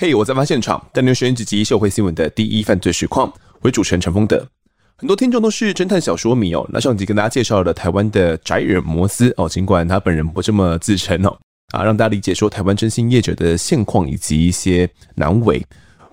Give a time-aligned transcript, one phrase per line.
[0.00, 4.46] 嘿我在发现场，带您悬疑几集社会新闻的第一犯罪实况，为主持人陈丰德。
[4.96, 6.64] 很多听众都是侦探小说迷哦。
[6.72, 11.36] 那上集跟大家介绍了台湾的宅尔摩斯哦，尽管他本人不这么自称哦，
[11.72, 15.60] 啊，让大家理解说台湾征信业者的现况以及一些难为。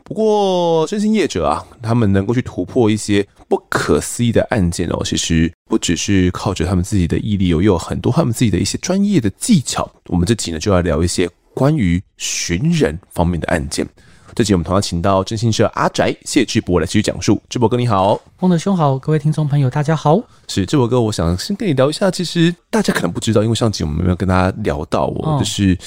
[0.04, 9.92] 不过征信业者啊，他们能够去突破一些不可思议的案件哦，其实不只是靠着他们自己的毅力有，也有很多他们自己的一些专业的技巧。
[10.06, 11.30] 我们这集呢，就要聊一些。
[11.54, 13.86] 关于寻人方面的案件，
[14.34, 17.42] 这集我们同样请到真心社阿宅谢志博来继续讲述。
[17.50, 20.22] 志博哥你好，风德兄好，各位听众朋友大家好。
[20.48, 25.78] 是志博哥，我想先跟你聊一下，其实大家可能不知道，因为上集我们没有跟大家聊到，我就是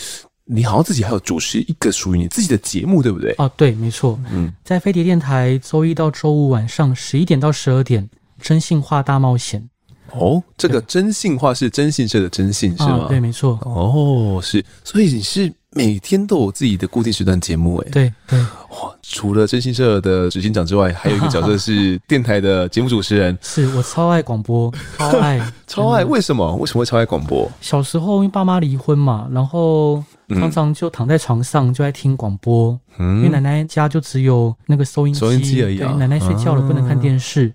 [0.44, 3.32] 你好像自己还有主持一个属于你自己的节目，对不对？
[3.32, 4.20] 啊，对，没错。
[4.30, 8.08] 嗯，在飞碟电台周一到周五晚上十一点到十二点，
[8.40, 9.68] 真心话大冒险。
[10.12, 13.04] 哦，这个征信化是真信社的真信是吗？
[13.04, 13.58] 啊、对，没错。
[13.62, 17.90] 哦，是，所以你是每天都有自己的固定时段节目哎？
[17.90, 18.40] 对对。
[18.40, 23.36] 哇，除了真信社的执行长之外，还有一个角色是电台的节目主持人。
[23.42, 26.04] 是我超爱广播，超爱， 超爱。
[26.04, 26.54] 为什么？
[26.56, 27.50] 为什么会超爱广播？
[27.60, 32.78] 小时候因为爸妈离婚嘛，然后常常就躺在床上就爱听广播。
[32.98, 33.18] 嗯。
[33.18, 35.92] 因为奶奶家就只有那个收音机，收音机而已啊。
[35.92, 37.52] 对，奶奶睡觉了，不能看电视。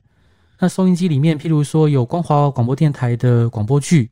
[0.64, 4.10] 那收音机里面，譬如说有光华广播电台的广播剧，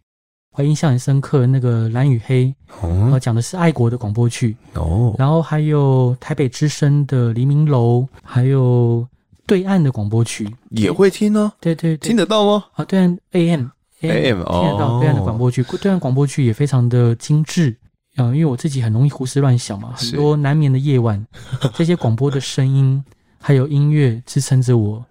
[0.58, 1.46] 我印象很深刻。
[1.48, 5.16] 那个蓝与黑，哦，讲的是爱国的广播剧哦。
[5.18, 9.08] 然后还有台北之声的黎明楼，还有
[9.48, 11.50] 对岸的广播剧也会听哦。
[11.62, 12.66] 对对，对，听得到吗？
[12.74, 13.68] 啊，对岸 AM
[14.02, 17.74] AM 听得到对岸的广播剧，对岸广播剧也非常的精致
[18.18, 18.26] 啊。
[18.26, 21.26] 因为我自己很容易胡思乱想嘛，很多难眠的夜晚，
[21.76, 23.02] 这些广播的声音
[23.40, 25.06] 还有音乐支撑着我。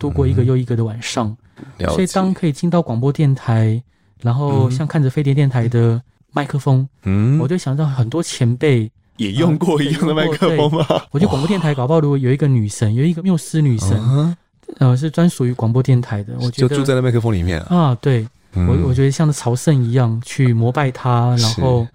[0.00, 1.36] 度过一个又一个的晚上，
[1.78, 3.80] 嗯、所以当可以进到广播电台，
[4.20, 10.84] 然后像看着飞碟电台的麦克风，嗯，我就想到很多前辈也用过一样的麦克风吗？
[11.12, 14.36] 我觉得广播电台搞不好如果有一个女神，有一个缪斯女神，嗯
[14.78, 21.86] 呃，是专属于广播电台的，我觉得就住在那麦克风里面啊，啊对，嗯、我我觉得像朝圣一样去膜拜他，然后。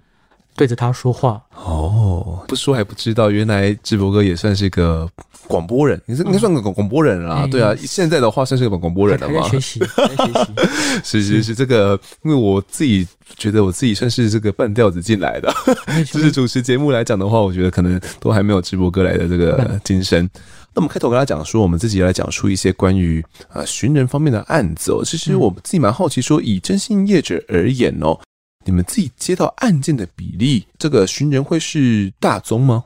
[0.55, 5.09] 对着他说话哦，不说还不知道，原来智博哥也算是个
[5.47, 9.47] 广播人，你是应该算个广广播人啦，对啊，现在的话算是个广广播人了嘛。
[9.49, 9.79] 学习，
[11.03, 13.07] 学习，是是是，这个，因为我自己
[13.37, 15.53] 觉得我自己算是这个半吊子进来的，
[16.11, 20.29] 就是主持节目来讲的话，我觉得可能都还没有智博哥来的这个精深。
[20.73, 25.01] 那我们开头跟他讲说，我们自己来讲述一些关于啊寻人方面的案子哦。
[25.05, 28.17] 其实我们自己蛮好奇，说以征信业者而言哦。
[28.65, 32.83] 你们自己接到案件的比例，这个寻人会是大宗吗？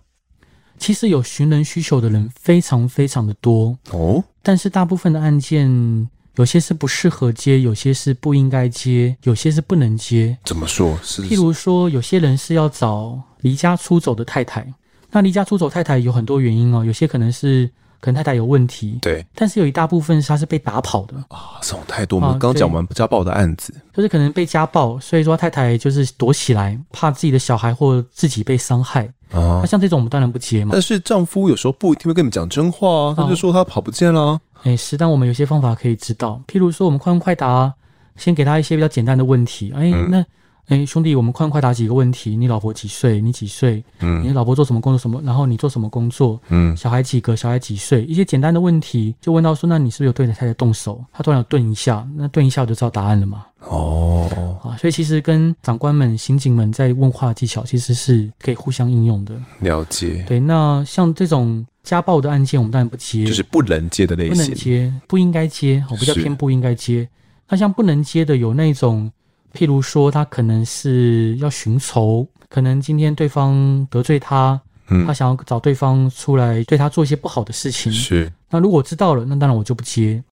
[0.78, 10.38] 其实有寻人需求的人非常非常的多哦，但是大部分的案件，有些是不适合接，有些是不应该接，有些是不能接。
[10.46, 10.98] 怎么说？
[11.02, 14.74] 是譬如说，有些人是要找离家出走的太太，
[15.12, 17.70] 那离家出走太太有很多原因哦，有些可能是。
[18.00, 22.20] 可能太太有问题，对，但是有一大部分是他是被打跑的啊，这种太多。
[22.20, 29.60] 我们刚讲完家暴的案子，就是可能被家暴，所以说太太就是躲起来，怕自己的小孩或自己被伤害啊。
[29.62, 30.72] 那像这种我们当然不接嘛。
[30.74, 34.40] 但是丈夫有时候不一定会跟你们讲真话啊，他就说他跑不见了。
[34.64, 37.74] 哎，是，但我们有些方法可以知道，譬如说我们快问快答，
[38.16, 39.74] 先给他一些比较简单的问题。
[39.76, 40.26] 哎，那。
[40.70, 42.36] 哎，兄弟，我们快快答几个问题。
[42.36, 43.20] 你老婆几岁？
[43.20, 43.84] 你几岁？
[44.02, 45.00] 嗯，你老婆做什么工作？
[45.00, 45.20] 什么？
[45.26, 46.40] 然后你做什么工作？
[46.50, 47.36] 嗯，小孩几个？
[47.36, 48.04] 小孩几岁？
[48.06, 51.04] 一些简单的问题就问到说，那你是不是有对你太太动手？
[51.12, 53.48] 他突然有顿一下，那顿一下我就知道答案了嘛。
[53.62, 54.30] 哦，
[54.64, 59.34] 啊，所以其实跟长官们、刑警们在问话的技巧其实是可以互相应用的。
[59.62, 60.24] 了解。
[60.28, 67.02] 对，那像这种家暴的案件，我们当然不接，就是不能接的类型，不能接，不应该接，我比较偏不应该接。
[67.02, 67.10] 是
[67.50, 69.12] 那像不能接的有那种。
[69.54, 77.92] 譬如说，他可能是要寻仇，可能今天对方得罪他，嗯，他想要找对方出来对他做一些不好的事情。
[77.92, 78.32] 是。
[78.50, 80.24] 那如果知道了，那当然我就不接。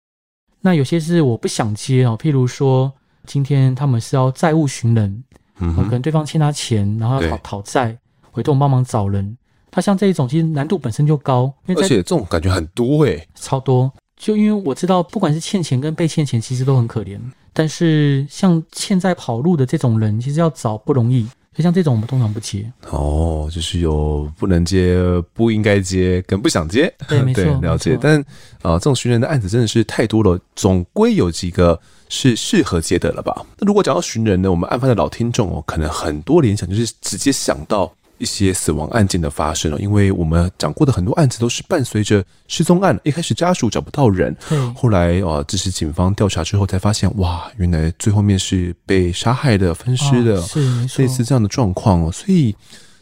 [0.61, 2.91] 那有些是我不想接哦，譬如说，
[3.25, 5.23] 今天他们是要债务寻人，
[5.59, 7.99] 嗯哼，可能对方欠他钱，然后要讨讨债，对
[8.33, 9.37] 委托我们帮忙找人。
[9.69, 13.91] 他像这一种，其实难度本身就高，而且这种感觉很多诶，超多。
[14.15, 17.19] 就因为我知道，不管是欠钱跟被欠钱，其实都很可怜。
[17.57, 21.27] 但是像现在跑路的这种人，其实要找不容易。
[21.55, 22.71] 就像这种，我们通常不接。
[22.91, 25.01] 哦，就是有不能接、
[25.33, 26.93] 不应该接跟不想接。
[27.07, 27.97] 对，没错， 了解。
[27.99, 28.21] 但
[28.61, 33.43] 啊、呃，这种寻人的案子真的是太多了，总归有几个是适合接的了吧？
[33.57, 50.47] 那如果讲到寻人呢，我们案发的老听众哦，可能很多联想就是直接想到一些死亡案件的发生了，因为我们讲过的很多案子都是伴随着失踪案，一开始家属找不到人，对后来啊，这是警方调查之后才发现，哇，原来最后面是被杀害的、分尸的，哦、
[50.87, 52.11] 是，类似这样的状况哦。
[52.11, 52.55] 所以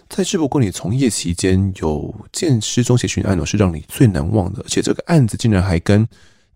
[0.09, 6.07] 在这不过你从业期间有件失踪协寻案哦，是让你最难忘的，而且这个案子竟然还跟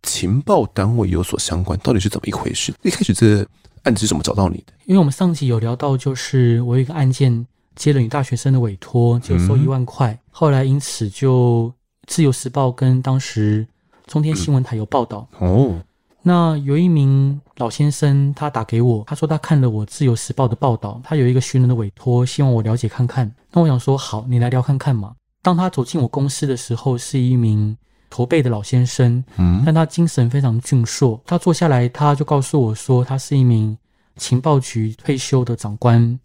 [0.04, 2.74] 情报单位有所相关，到底是怎么一回事？
[2.84, 3.48] 一开始这
[3.84, 4.74] 案子是怎么找到你的？
[4.86, 7.48] 因为我们上集有聊到，就是我有一个案件。
[7.76, 10.12] 接了女大学生的委托，就收一万块。
[10.12, 11.68] 嗯、后来因此就
[12.08, 13.66] 《自由时报》跟当时
[14.08, 15.28] 中天新闻台有报道。
[15.40, 15.82] 嗯、哦，
[16.22, 23.32] 那有一名老先生，他打给我，他说他看了我《自由时报》的报道，他有一个寻人的委托，希望我了解看看。
[23.52, 25.16] 那我想说，好，你来聊看看嘛。
[25.42, 27.78] 当他走进我公司的时候，是一名
[28.10, 31.22] 驼背的老先生，嗯，但他精神非常俊硕。
[31.26, 33.78] 他坐下来，他就告诉我说，他是一名
[34.18, 36.20] 情报局退休的长官。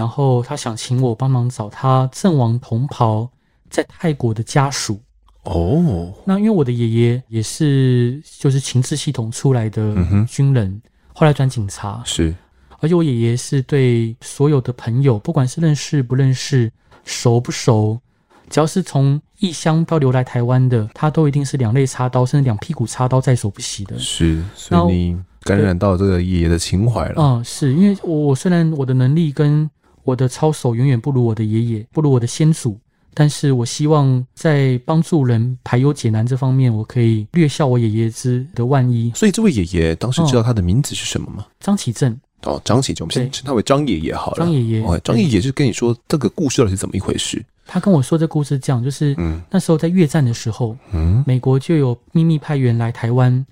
[0.00, 3.28] 然后他想请我帮忙找他阵亡同袍
[3.68, 4.98] 在泰国的家属。
[5.42, 9.94] 哦，那因为我的爷爷也是就是情治系统出来的
[10.26, 10.82] 军人，嗯、
[11.12, 12.02] 后来转警察。
[12.06, 12.34] 是，
[12.78, 16.72] 而且我爷爷是对所有的朋友，不管是认识不认识、
[17.04, 18.00] 熟不熟，
[18.48, 23.98] 只要是从异乡漂流来台湾的，他都一定是两肋插刀，甚至两屁股插刀在所不惜的。
[23.98, 27.14] 是，所以你感染到这个爷爷的情怀了。
[27.18, 29.68] 嗯，是因为我我虽然我的能力跟
[30.04, 32.78] 我的操守远远不如我的爷爷，不如我的先祖，
[33.14, 39.12] 但是我希望在帮助人排忧解难这方面，我可以略效我爷爷之的万一。
[39.14, 41.46] 所以这位爷爷当时知道他的名字是什么吗？
[41.60, 42.18] 张启正。
[42.42, 44.38] 哦，张启正，我们先称他为张爷爷好了。
[44.38, 47.44] 张爷爷，哦，张爷爷就跟你说这个故事到底是怎么一回事？
[47.66, 53.44] 他跟我说这故事这样，就是嗯，那时候在越战的时候，嗯，美国就有秘密派员来台湾，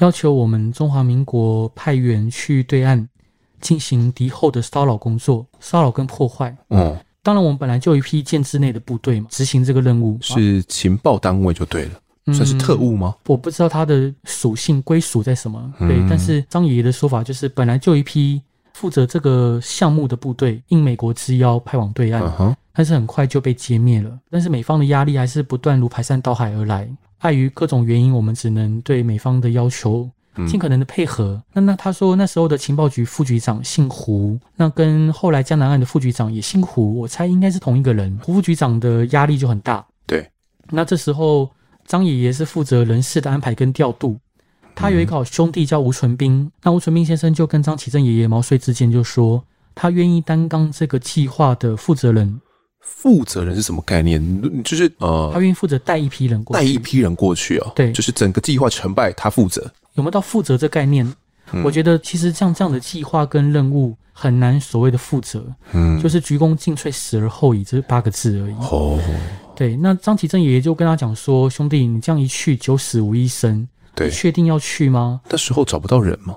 [0.00, 3.08] 要求我们中华民国派员去对岸。
[3.60, 6.54] 进行敌后的骚扰工作，骚扰跟破坏。
[6.68, 11.92] 嗯，当然，我们本来就有一批建制内的部队嘛，执行这个任务是情报单位就对了，
[12.26, 13.14] 嗯、算是特务吗？
[13.26, 15.72] 我不知道它的属性归属在什么。
[15.78, 18.42] 对，嗯、但是张爷爷的说法就是，本来就有一批
[18.74, 24.18] 负责这个项目的部队，应美国之邀派往对岸，嗯、但是很快就被歼灭了。
[24.30, 26.86] 但是美方的压力还是不断如排山倒海而来，
[27.20, 30.10] 碍于各种原因，我们只能对美方的要求。
[30.48, 31.42] 尽可能的配合。
[31.52, 38.18] 那那他说那时候的情报局副局长姓胡，那跟后来江南岸的副局长也姓胡，我猜应该是同一个人。
[38.22, 39.84] 胡副局长的压力就很大。
[40.06, 40.28] 对。
[40.70, 41.50] 那这时候
[41.86, 44.18] 张爷爷是负责人事的安排跟调度，
[44.74, 46.50] 他有一个好兄弟叫吴纯斌。
[46.62, 49.44] 那吴纯斌先生就跟张启正爷爷毛遂自荐，就说
[49.74, 52.40] 他愿意担当这个计划的负责人。
[52.80, 54.62] 负责人是什么概念？
[54.62, 57.72] 就是呃，他愿意负责带一批人过去，带一批人过去哦。
[57.74, 59.70] 对，就是整个计划成败他负责。
[59.94, 61.06] 有没有到负责这概念？
[61.52, 68.54] 嗯、我觉得其实像这样的计划跟任务很难所谓的负责，嗯，就是鞠躬尽瘁，死而后已，这八个字而已。
[68.70, 68.98] 哦，
[69.54, 69.76] 对。
[69.76, 75.20] 那张其正爷爷就跟他讲说：“兄弟，你这样一去，九死无一生，对，你确定要去吗？
[75.28, 76.34] 那时候找不到人吗？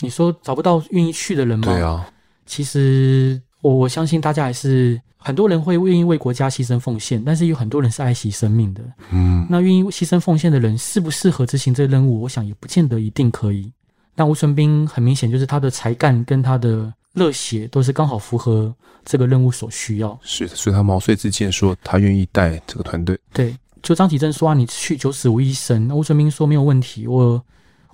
[0.00, 1.64] 你说找不到愿意去的人吗？
[1.64, 2.06] 对啊。
[2.44, 8.82] 其实我我相信大家还是很多人会愿意为国家牺牲奉献，但是有很多人是爱惜生命的。
[9.10, 12.20] 嗯，那愿意牺牲奉献的人适不适合执行这个任务？
[12.20, 13.72] 我想也不见得一定可以。
[14.14, 18.74] 那吴存斌很明显就是他的才干跟他的热血都是刚好符合
[19.04, 20.18] 这个任务所需要。
[20.22, 23.18] 是的，所以他毛遂自荐说他愿意带这个团队。
[23.32, 25.88] 对，就张启正说啊，你去九死无一生。
[25.88, 27.42] 那吴存斌说没有问题，我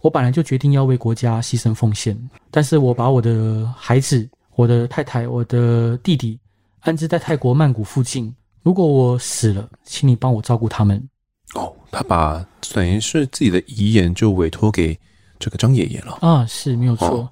[0.01, 2.19] 我本来就决定要为国家牺牲奉献，
[2.51, 4.29] 但是我把我的孩子、
[4.59, 6.37] 我的太太、我的弟弟。
[6.81, 8.35] 安置在泰国曼谷附近。
[8.65, 11.09] 如果我死了，请你帮我照顾他们。
[11.55, 14.99] 哦，他把等于是自己的遗言就委托给
[15.39, 17.09] 这个张爷爷了啊，是没有错。
[17.09, 17.31] 哦、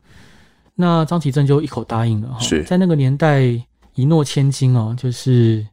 [0.76, 2.36] 那张启正就一口答应了。
[2.38, 3.42] 是在那个年代
[3.94, 5.66] 一诺千金哦，就是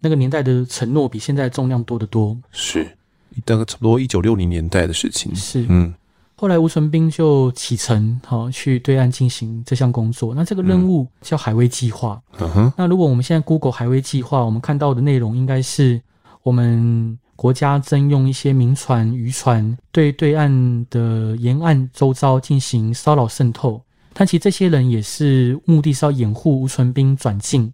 [0.00, 2.34] 那个年代的承诺比现在重量多得多。
[2.52, 2.96] 是，
[3.44, 5.34] 大概差不多一九六零年代的事情。
[5.34, 5.92] 是，嗯。
[6.38, 10.34] 后来吴纯斌就启程，好去对岸进行这项工作。
[10.34, 12.20] 那这个任务叫海威计划。
[12.38, 12.72] 嗯哼。
[12.76, 16.00] 那如果我们现在 Google 海威计划，我们看到的内容应该是
[16.42, 23.80] 我们国家征用一些民船、渔船，对对岸的沿岸周遭进行骚扰渗透。
[24.12, 27.72] 但其实这些人也是目的是要掩护吴纯斌转进，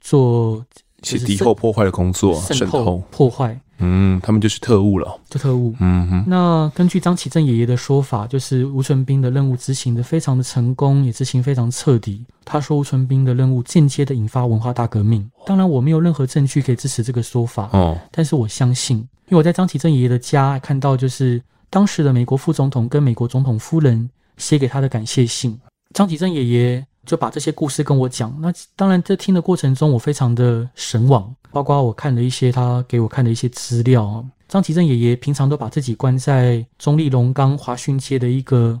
[0.00, 0.64] 做
[1.02, 3.58] 一些敌后破坏的工作，渗透破坏。
[3.80, 5.72] 嗯，他们就是特务了，就特务。
[5.78, 6.24] 嗯哼。
[6.26, 12.24] 那根据张启正爷爷的说法，就是吴纯斌的任务执行的非常的成功，也执行非常彻底。
[12.44, 15.30] 他说吴纯斌的任务间接的引发文化大革命。
[15.46, 17.70] 当然，我没有任何证据可以支持这个说法。
[17.72, 17.96] 哦。
[18.10, 21.40] 但是我相信，因为我在张启正爷爷的家看到，就是
[21.70, 25.56] 当时的美国副总统跟美国总统夫人写给他的感谢信。
[25.94, 28.32] 张启正爷爷就把这些故事跟我讲。
[28.40, 34.22] 那当然，在听的过程中，我非常的神往，包括我看了一些他给我看的一些资料。
[34.46, 38.80] 张其正爷爷平常都把自己关在中立龙岗华训街的一个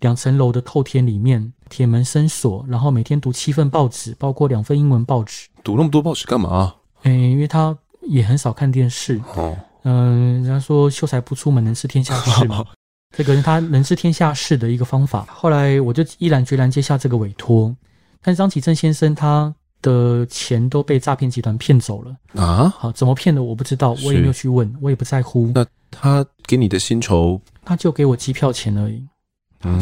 [0.00, 5.48] 两层楼的透天里面，铁门深锁，然后每天读七份报纸，包括两份英文报纸。
[5.62, 6.74] 读那么多报纸干嘛？
[7.04, 9.20] 诶，因为他也很少看电视。
[9.34, 12.64] 哦，嗯、呃，人家说秀才不出门，能知天下事嘛。
[13.16, 15.26] 这个是他能知天下事的一个方法。
[15.30, 17.74] 后来我就毅然决然接下这个委托，
[18.20, 22.68] 但张启正先生他的钱都被诈骗集团骗走了啊！
[22.68, 25.50] 好，怎么骗的我不知道，我也没有去问，我也不在乎。
[25.54, 29.02] 那他给你的薪酬，他就给我机票钱而已，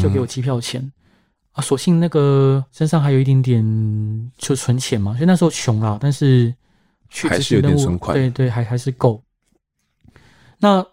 [0.01, 0.91] 就给我机票钱、嗯、
[1.51, 1.61] 啊。
[1.61, 6.53] 所幸那个身上还有一点点就存钱嘛，所以那时候穷啦，但是
[7.09, 9.21] 去还是有点存款，对对，还还是够。
[10.59, 10.85] 那。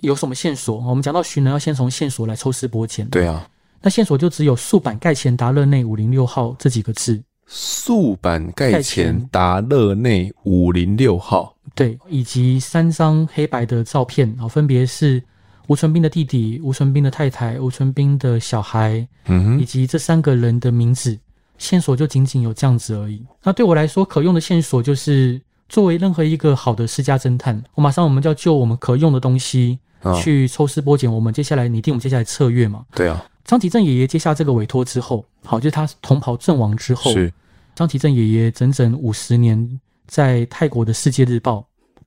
[0.00, 0.78] 有什么线索？
[0.78, 3.08] 我们讲到寻人，要先从线索来抽丝剥茧。
[3.08, 3.48] 对啊，
[3.80, 7.22] 那线索就只有素板盖前达勒内五零六号这几个字。
[7.46, 15.22] 素板盖前达勒内五零六号，对，以及三张黑白的照片啊，分别是
[15.66, 21.18] 吴纯斌的弟弟、吴纯斌的太太、吴纯斌的小孩，嗯哼，以及这三个人的名字。
[21.56, 23.24] 线索就仅仅有这样子而已。
[23.42, 29.78] 那对我来说，可用的线索就是作为任何一个好的私家侦探，我马上我们就要就我们可用的东西。
[30.22, 32.84] 去抽丝剥茧，我们接下来拟定我们接下来策略嘛？
[32.94, 33.24] 对啊。
[33.42, 37.32] 张启正爷爷接下这个委托之后，好，就是他同袍阵亡之后，是
[37.74, 41.60] 张启正爷爷整整五十年在泰国的《世界日报》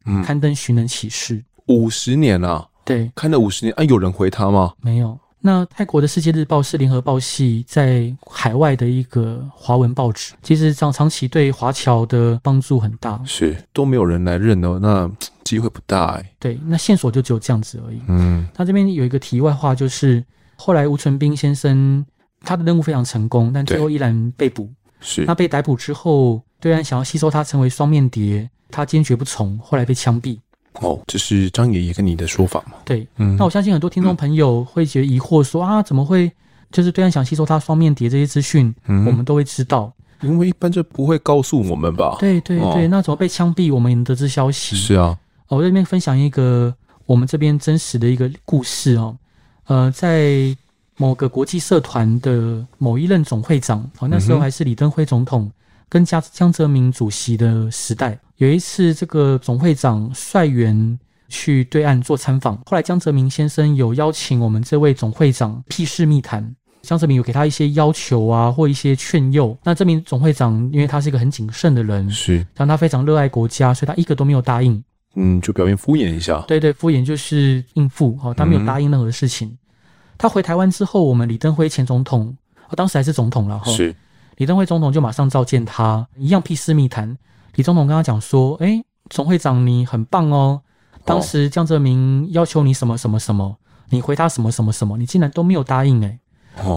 [0.06, 2.68] 嗯刊登寻人启事，五十年啊？
[2.86, 4.76] 对，看了五十年，啊，有人回他吗？
[4.80, 5.18] 没有。
[5.40, 15.10] 那泰国的《世界日报》是联合报系在海外的一个华文报纸，其实长长期对华侨的帮助很大，是都没有人来认哦，那
[15.44, 16.34] 机会不大哎。
[16.40, 18.02] 对，那线索就只有这样子而已。
[18.08, 20.24] 嗯，他这边有一个题外话，就是
[20.56, 22.06] 后来吴存斌先生
[22.42, 24.70] 他的任务非常成功，但最后依然被捕。
[25.00, 30.40] 是，那被逮捕之后，对岸想要吸收他成为双面谍，他坚决不从，后来被枪毙。
[30.82, 32.74] 哦，这是张爷爷跟你的说法吗？
[32.86, 36.32] 对，嗯，那我相信很多听众朋友会觉得疑惑说，说、嗯、啊，怎么会？
[36.70, 39.90] 就是对岸想吸收他双面谍这些资讯，嗯，我们都会知道，
[40.22, 42.18] 因为一般就不会告诉我们吧？
[42.20, 43.74] 对对对，哦、那怎么被枪毙？
[43.74, 44.76] 我们也能得知消息？
[44.76, 45.18] 是啊，
[45.48, 49.18] 我在这边分享一个我们这边真实的一个故事哦，
[49.68, 50.54] 呃，在
[50.98, 55.50] 某个国际社团的某一任总会长，哦，那时候还是李登辉总统。
[55.90, 69.58] 跟江江泽民主席的时代，有一次这个总会长率员去对岸做参访，后来江泽民先生有邀请我们这位总会长屁事密谈，江泽民有给他一些要求啊，或一些劝诱。
[69.64, 74.84] 那这名总会长因为他是一个很谨慎的人，是，但他非常热爱国家，所以他一个都没有答应。
[75.16, 76.44] 嗯，就表面敷衍一下。
[76.48, 79.48] 对对，敷衍就是应付，哦，他没有答应任何事情。
[79.48, 79.58] 嗯、
[80.18, 82.36] 他回台湾之后，我们李登辉前总统，
[82.70, 83.96] 哦，当时还是总统了，是。
[84.38, 87.18] 李登辉总统就马上召见他，一样辟室密谈。
[87.56, 90.62] 李总统跟他讲说：“哎，总会长你很棒哦，
[91.04, 93.58] 当时江泽民要求你什么什么什么，
[93.90, 96.20] 你回他什么什么什么，你竟然都没有答应哎。”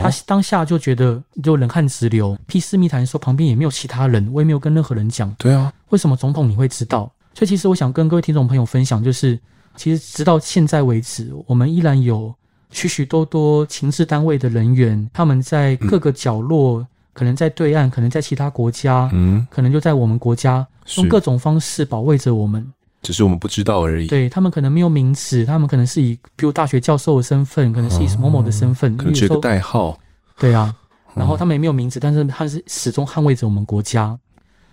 [0.03, 2.37] 他当下就觉得就冷汗直流。
[2.47, 5.35] 辟室密谈说旁边也没有其他人，我也没有跟任何人讲。
[5.39, 7.13] 对啊，为什么总统你会知道？
[7.35, 9.39] 所以其实我想跟各位听众朋友分享，就是
[9.77, 12.35] 其实直到现在为止，我们依然有
[12.71, 16.87] 许许多多情治单位的人员，他们在各个角落。
[17.11, 22.65] 嗯可能在对岸，可能在其他国家，嗯，可能就在我们国家，用各种方式保卫着我们，
[23.03, 24.07] 只是我们不知道而已。
[24.07, 29.99] 对，他们可能没有名词，他们可能是以比如大学教授的身份，可能是以某某的身份，哦、可能是个代号。
[30.39, 30.75] 对啊，
[31.15, 34.17] 然后他们也没有名字，但是他是始终捍卫着我们国家。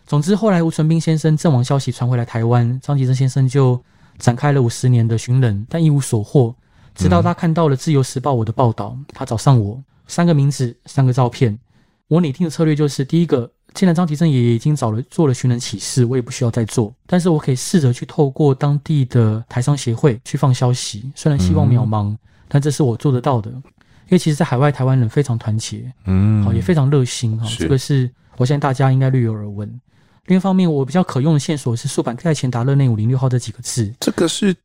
[0.05, 3.81] 总之，后来吴存斌先生阵亡消息传回来台湾，张吉生先生就
[4.19, 6.55] 展开了五十年的寻人，但一无所获。
[6.95, 11.57] 直到他看到了《自由时报》我的报道，他找上我，三个名字，三个照片。
[12.07, 16.93] 我拟定的策略就是：第一个，既然张启正爷爷已经找了做了寻人启事，我也不需要再做。
[17.05, 23.51] 但是我可以试着去透过当地的台商协会去放消息，虽然希望渺茫，嗯、但这是我做得到的。
[23.51, 27.45] 因为其实，在海外台湾人非常团结，嗯，好，也非常热心哈。
[27.59, 29.69] 这个是我相信大家应该略有耳闻。
[30.27, 33.93] 另一方面，我比较可用的线索是素版盖前达乐内五零六号这几个字。
[33.99, 34.55] 这个是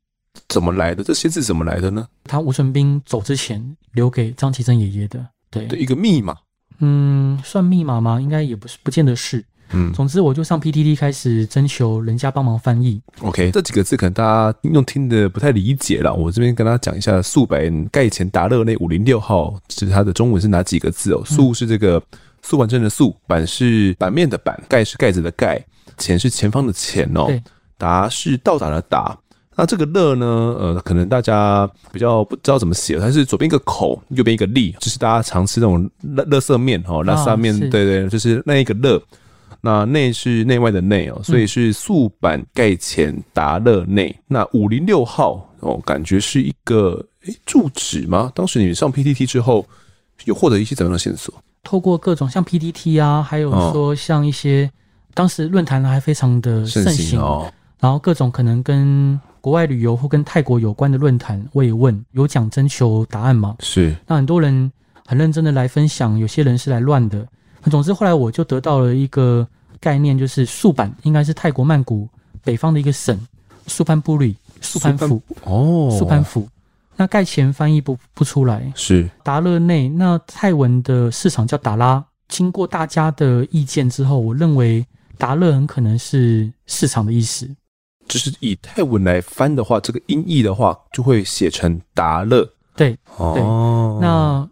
[0.48, 1.02] 怎么来的？
[1.02, 2.06] 这些字怎么来的呢？
[2.22, 6.36] 他吴纯斌走之前留给张其正爷爷的，对，的一个密码。
[6.84, 8.20] 嗯，算密码吗？
[8.20, 9.42] 应该也不是，不见得是。
[9.74, 13.00] 嗯，总之我就上 PTT 开始征求人家帮忙翻译。
[13.20, 21.22] OK，这几个字可能大家用听的不太理解了，我这边跟大家讲一下：素版盖前达勒内五零六号，是它的中文是哪几个字哦？
[21.24, 22.02] 素是这个
[22.42, 25.64] 素板正的素，板是版面的板，盖是盖子的盖，
[25.96, 27.28] 前是前方的前哦。
[27.78, 29.18] 达是到达的达，
[29.54, 39.00] 那这个乐呢，呃，可能大家比较不知道怎么写，它是左边一个口，右边一个利，就是大家常吃那种乐乐色面哦，垃圾面，对对，就是那一个乐。
[39.64, 44.12] 那内是内外的内哦，所以是素板盖前达乐内。
[44.26, 48.32] 那五零六号哦，感觉是一个诶住址吗？
[48.34, 49.64] 当时你上 PTT 之后，
[50.24, 51.32] 有获得一些怎样的线索？
[51.62, 54.74] 透过各种像 PTT 啊，还有说像一些、哦、
[55.14, 57.52] 当时论坛还非常的盛行，盛行哦。
[57.78, 63.56] 然后各种可能跟国外旅游或跟泰国有关的论坛，我也问，有讲征求答案吗？
[63.58, 63.94] 是。
[64.06, 64.72] 那很多人
[65.04, 67.26] 很认真的来分享，有些人是来乱的。
[67.64, 69.46] 总之，后来我就得到了一个
[69.80, 72.08] 概念，就是素板应该是泰国曼谷
[72.44, 73.18] 北方的一个省，
[73.66, 76.48] 素潘布里、素潘府哦，素潘府。
[76.96, 79.88] 那盖前翻译不不出来，是达勒内。
[79.88, 82.04] 那泰文的市场叫达拉。
[82.28, 84.86] 经过大家的意见之后，我认为
[85.18, 87.50] 达勒很可能是市场的意思。
[88.12, 92.46] 就是以泰文来翻的话，这个音译的话就会写成达勒。
[92.76, 93.98] 对，哦。
[94.02, 94.46] 那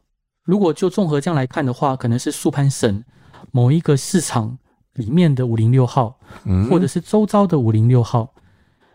[0.44, 3.04] 如果就综合这样来看的话，可能是素攀省
[3.52, 4.56] 某一个市场
[4.94, 8.32] 里面的五零六号，嗯，或者是周遭的五零六号，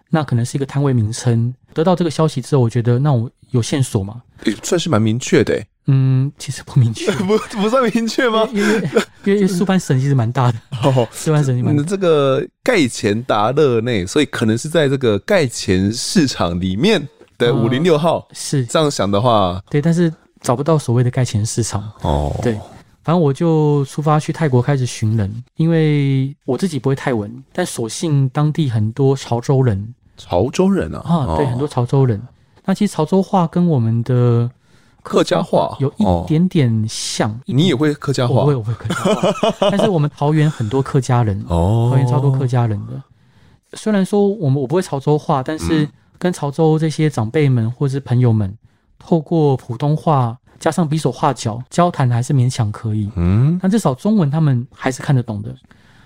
[0.09, 1.53] 那可能是一个摊位名称。
[1.75, 5.63] 得到这个消息之后，我觉得那我有线索嘛，也算是蛮明确的。
[5.87, 8.47] 嗯，其实不明确， 不不算明确吗？
[8.53, 8.89] 因为
[9.25, 11.85] 因为苏潘省其实蛮大的，哦，素潘省蛮。
[11.85, 18.65] 这个盖前达勒内，所以可能是在这个盖前市场里面的五零六号，嗯，是。
[18.65, 20.13] 这样想的话，对，但是。
[20.41, 21.91] 找不到所谓的盖前市场。
[22.03, 22.53] 哦，对，
[23.03, 32.21] 反正我就出发去泰国开始寻人，因为我自己不会泰文，但所幸当地很多潮州人，潮州人啊，啊，对，很多潮州人。
[32.63, 34.47] 那其实潮州话跟我们的
[35.05, 38.41] 客家话有一点点像，你也会客家话？
[38.41, 39.69] 我会，我会客家话。
[39.69, 42.99] 但是我们桃园很多客家人哦，桃园超多客家人的。
[43.73, 48.51] 虽然说我们我不会潮州话，但是跟潮州这些长辈们或是朋友们。
[48.97, 55.53] 透过普通话加上比手画脚交谈还是勉强可以，嗯，但至少中文他们还是看得懂的，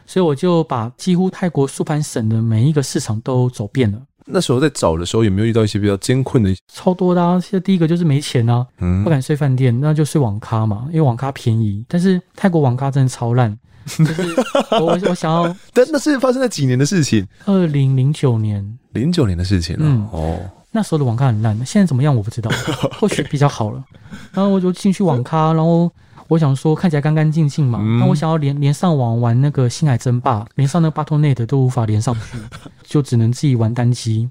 [0.05, 4.01] 所以我就把几乎泰国素潘省的每一个市场都走遍了。
[4.31, 6.55] 那时候在找的时候有没有遇到一些比较艰困的？
[6.71, 7.39] 超多的啊！
[7.39, 11.83] 现在第一个就是没钱啊，嗯，不敢睡饭店，那就睡网咖嘛，因为网咖便宜。
[11.87, 13.57] 但是泰国网咖真的超烂，
[13.97, 14.23] 就是
[14.79, 17.25] 我我想要，但那是发生在几年的事情？
[17.45, 20.39] 二零零九年，零九年的事情了，嗯，哦。
[20.71, 22.51] 那时候的网咖很烂，现在怎么样我不知道，
[22.99, 23.83] 或许比较好了。
[24.31, 25.91] 然后我就进去网咖，然后
[26.29, 27.79] 我想说看起来干干净净嘛。
[27.79, 32.37] 那、嗯、我想要连连上网玩那个星海争霸， 连上那个 Battle.net 都无法连上去，
[32.87, 34.29] 就只能自己玩单机。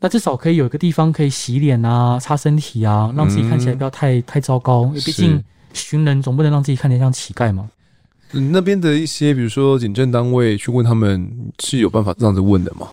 [0.00, 4.84] 那至少可以有一个地方可以洗脸啊、擦身体啊，让自己看起来不要太太糟糕。
[5.04, 7.70] 毕竟寻人总不能让自己看起来像乞丐嘛。
[8.32, 11.30] 嗯，那边的一些比如说警政单位去问他们
[11.60, 12.88] 是有办法这样子问的吗？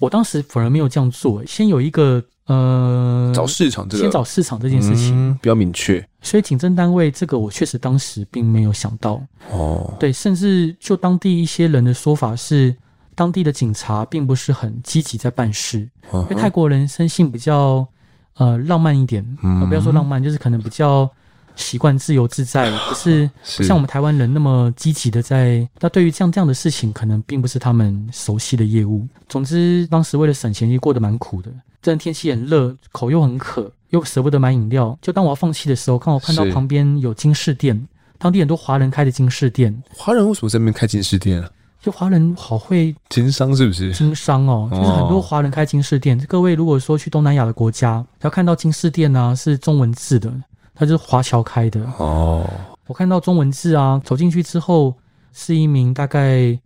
[0.00, 2.22] 我当时反而没有这样做，先有一个。
[2.46, 9.94] 呃，找市场这个，先找市场这件事情、嗯、比较明确，所以警政单位这个我确实当时并没有想到哦。
[10.00, 12.74] 对，甚至就当地一些人的说法是，
[13.14, 17.86] 当地的警察并不是很积极在办事，嗯、因为泰国人生性比较
[18.34, 21.08] 呃浪漫一点，嗯，不要说浪漫，就是可能比较
[21.54, 25.66] 习惯自由自在，不是像我们台湾人那么积极的在。
[25.78, 29.06] 那对于这样这样的事情，可能并不是他们熟悉的业务。
[29.28, 31.52] 总之，当时为了省钱，也过得蛮苦的。
[31.82, 34.96] 这天气很热，口又很渴，又舍不得买饮料。
[35.02, 39.82] 就当我要放弃的时候，刚好看到旁边有金饰店，当地很多华人开的金饰店。
[39.92, 41.50] 华人为什么在那边开金饰店啊？
[41.80, 43.92] 就华人好会经商，是不是？
[43.92, 46.16] 经商哦，就是很多华人开金饰店。
[46.16, 50.32] 哦、各位如果说去东南亚的国家，要看到金饰店啊，是中文字的，
[50.76, 52.48] 它就是华侨开的哦。
[52.86, 54.94] 我看到中文字啊，走进去之后，
[55.32, 56.56] 是一名大概。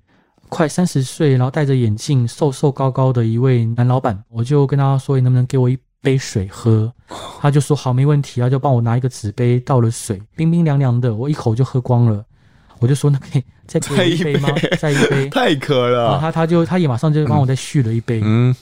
[0.49, 6.93] 快三十岁，然后戴着眼镜、瘦瘦高高的一位男老板，我就跟他说：“你能不能给我一杯水喝？”
[7.41, 12.25] 他就说：“好，没问题。”他就帮我拿一个纸杯倒了水，冰冰凉凉的，我一口就喝光了。
[12.79, 14.49] 我就说：“那可以再给我一杯吗？
[14.79, 16.19] 再一杯？” 太渴了。
[16.21, 18.21] 他他就他也马上就帮我再续了一杯。
[18.23, 18.55] 嗯，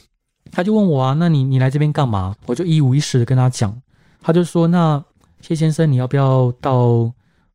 [0.52, 3.74] 他就问我啊：“那你你来这边干嘛？”我就一五一十的跟他讲。
[4.22, 5.02] 他就说：“那
[5.40, 7.12] 谢先生，你要不要到？”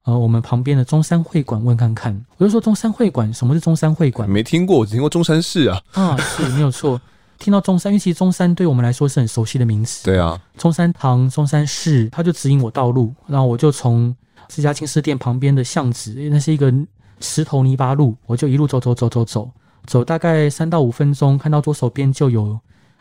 [0.10, 4.28] 呃，我们旁边的中山会馆问看看，我就说中山会馆，什么是中山会馆？
[4.28, 5.80] 没听过，我只听过中山市啊。
[5.91, 7.00] 啊，是没有错。
[7.38, 10.04] 听到中山，因为其实中山对我们来说是很熟悉的名词。
[10.06, 14.15] 对啊，中山堂、中山市，他就指引我道路，然后我就从
[14.48, 16.74] 这家金饰店旁边的巷子，那是一个
[17.19, 19.52] 石头泥巴路，我就一路走走走走走，
[19.86, 22.60] 走大概三到五分钟，看到左手边就有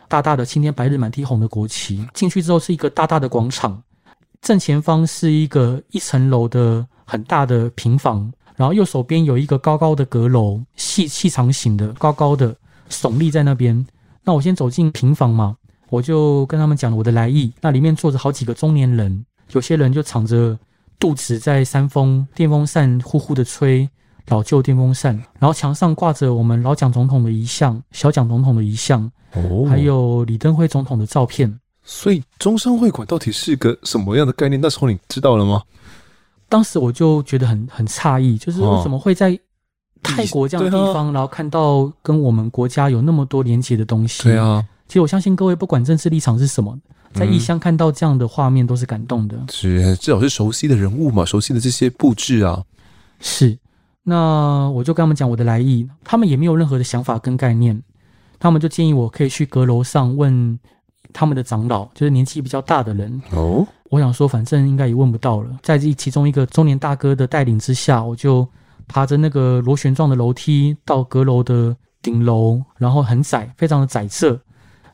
[0.09, 2.07] 大大的青天白日满地红的国旗。
[2.13, 3.83] 进去之后是一个大大的广场。
[4.41, 12.55] 正前方是一个一层楼的很大的平房，然后右手边有一个高高的阁楼，细细长型的，高高的
[12.91, 13.87] 耸立在那边。
[14.23, 15.57] 那我先走进平房嘛，
[15.89, 17.51] 我就跟他们讲了我的来意。
[17.63, 20.59] 那里面坐着好几个中年人，有些人就敞着
[20.99, 23.89] 肚子在扇风，电风扇呼呼的吹，
[24.27, 25.15] 老旧电风扇。
[25.39, 31.59] 然后墙上挂着我们老蒋总统的遗像，小蒋总统的遗像，哦，还有李登辉总统的照片。
[31.85, 34.61] 所以中山会馆到底是个什么样的概念？
[34.61, 35.63] 那时候你知道了吗？
[36.49, 39.39] 当时我就觉得很很诧异，就是为什么会在
[40.03, 44.23] 泰国这样的地方，然后看到跟我们国家有那么多连结的东西？
[44.23, 46.79] 对啊，其实我相信各位不管政治立场是什么，
[47.13, 49.37] 在异乡看到这样的画面都是感动的。
[49.37, 52.63] 嗯、是，至少是熟悉的人物嘛，熟悉的这些布置啊。
[53.21, 53.59] 是，
[54.05, 57.83] 那我就跟他们讲我的来意，他们也没有任何的想法跟概念，
[58.39, 60.59] 他们就建议我可以去阁楼上问
[61.19, 63.21] 他们的长老，就是年纪比较大的人。
[63.33, 63.67] 哦。
[63.91, 65.49] 我想说，反正应该也问不到了。
[65.65, 68.47] 在这其中一个中年大哥的带领之下，我就
[68.87, 74.39] 爬着那个螺旋状的楼梯到阁楼的顶楼，然后很窄，非常的窄色，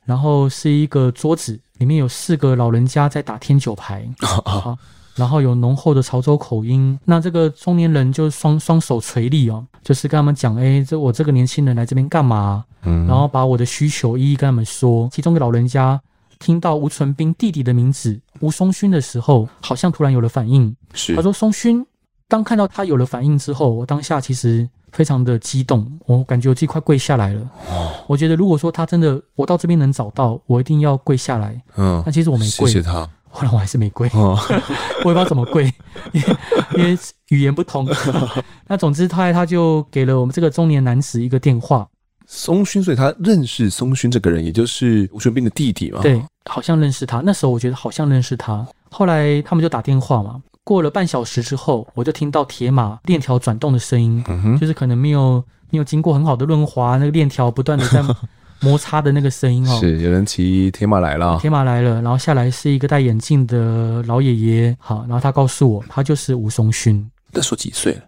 [0.05, 4.09] 然后是一个桌子，里面有四个老人家在打天九牌，
[4.47, 4.79] 啊，
[5.17, 6.97] 然后有浓厚的潮州口音。
[7.05, 15.09] 那这个中年人就双双手垂立哦，就是跟他们讲：“哎，这我这个年轻人来这边干嘛？”嗯，然后把我的需求一一跟他们说。
[15.11, 16.01] 其中一个老人家。
[16.45, 20.77] 听到吴纯斌弟弟的名字吴松勋的时候，好像突然有了反应。
[20.93, 21.85] 是，他说：“松勋。”
[22.29, 27.41] 当看到他有了反应之后，我当下其实非常的激动，我感觉我自己快跪下来了。
[27.71, 31.61] 哦，我觉得如果说他真的我到这边能找到，我一定要跪下来。
[31.77, 32.69] 嗯，但其实我没跪。
[32.69, 33.09] 谢谢他。
[33.29, 34.09] 后来我还是没跪。
[34.15, 34.39] 哦，
[35.05, 35.65] 我也不知道怎么跪，
[36.13, 36.37] 因为
[36.77, 37.87] 因为语言不通。
[38.69, 41.89] 那总之，后来他就给了我们这个中年男子一个电话。
[42.27, 46.01] 松勋，所以他认识松勋这个人，也就是吴纯斌的弟弟嘛。
[46.01, 47.21] 对，好像认识他。
[47.25, 48.67] 那时候我觉得好像认识他。
[48.91, 50.43] 后来他们就打电话嘛。
[50.63, 58.03] 过了半小时之后，我就听到铁马链条转动的声音，嗯哼，就是可能没有没有经过很好的润滑，那个链条不断的在
[58.61, 59.79] 摩擦的那个声音哦。
[59.79, 61.39] 是，有人骑铁马来了。
[61.39, 64.75] 铁马来了，然后下来是一个戴眼镜的老爷爷。
[64.79, 67.07] 好，然后他告诉我，他就是吴松勋。
[67.33, 68.03] 那时候几岁了？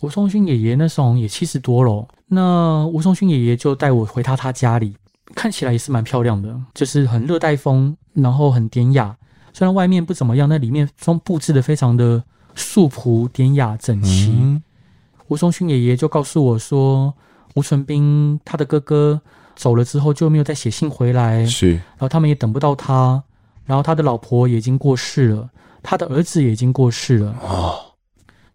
[0.00, 2.06] 吴松勋爷爷那时候也七十多了。
[2.28, 4.94] 那吴松勋爷爷就带我回他他家里，
[5.38, 9.16] 看起来也是蛮漂亮的，就是很热带风，然后很典雅。
[9.52, 12.20] 虽然外面不怎么样，但里面装布置的非常的
[12.56, 14.32] 素朴、典雅、整齐。
[14.32, 14.60] 嗯、
[15.28, 17.14] 吴松勋爷爷就告诉我说，
[17.54, 19.20] 吴纯斌他的哥哥
[19.54, 23.22] 走了之后就没有再写信回来，是，然后他们也等不到他，
[23.64, 25.48] 然后他的老婆也已经过世了，
[25.84, 27.32] 他的儿子也已经过世了。
[27.42, 27.78] 哦。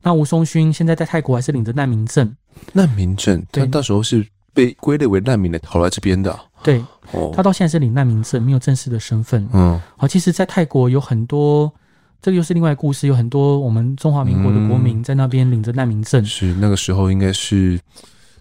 [0.01, 2.35] 那吴松勋现在在泰国还是领着难民证？
[2.73, 6.37] 难民证，他到时候是被归类为难民的逃来这边的。
[6.63, 9.47] 对，哦，他到现在是领难民证，没有正式的身份。
[9.51, 11.71] 嗯，好，其实，在泰国有很多，
[12.21, 16.23] 这个又是另外一个故事，有很多我们中华民国的国民在那边领着难民证。
[16.23, 17.79] 嗯、是那个时候应该是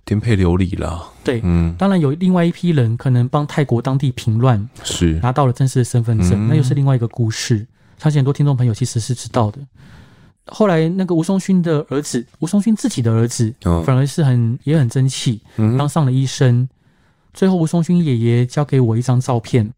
[0.04, 1.02] 颠沛流离了。
[1.24, 7.66] 对，嗯，当然有另外一批人可能帮泰国当地平乱，是拿到了正式的身份证，嗯、那又是另外一个故事。
[7.98, 9.58] 相信很多听众朋友其实是知道的。
[10.46, 16.68] 后来，那个吴松勋的儿子，吴松勋自己的儿子，哦、反而是很也很争气，嗯、当上了医生。
[17.32, 19.72] 最后，吴松勋爷爷交给我一张照片，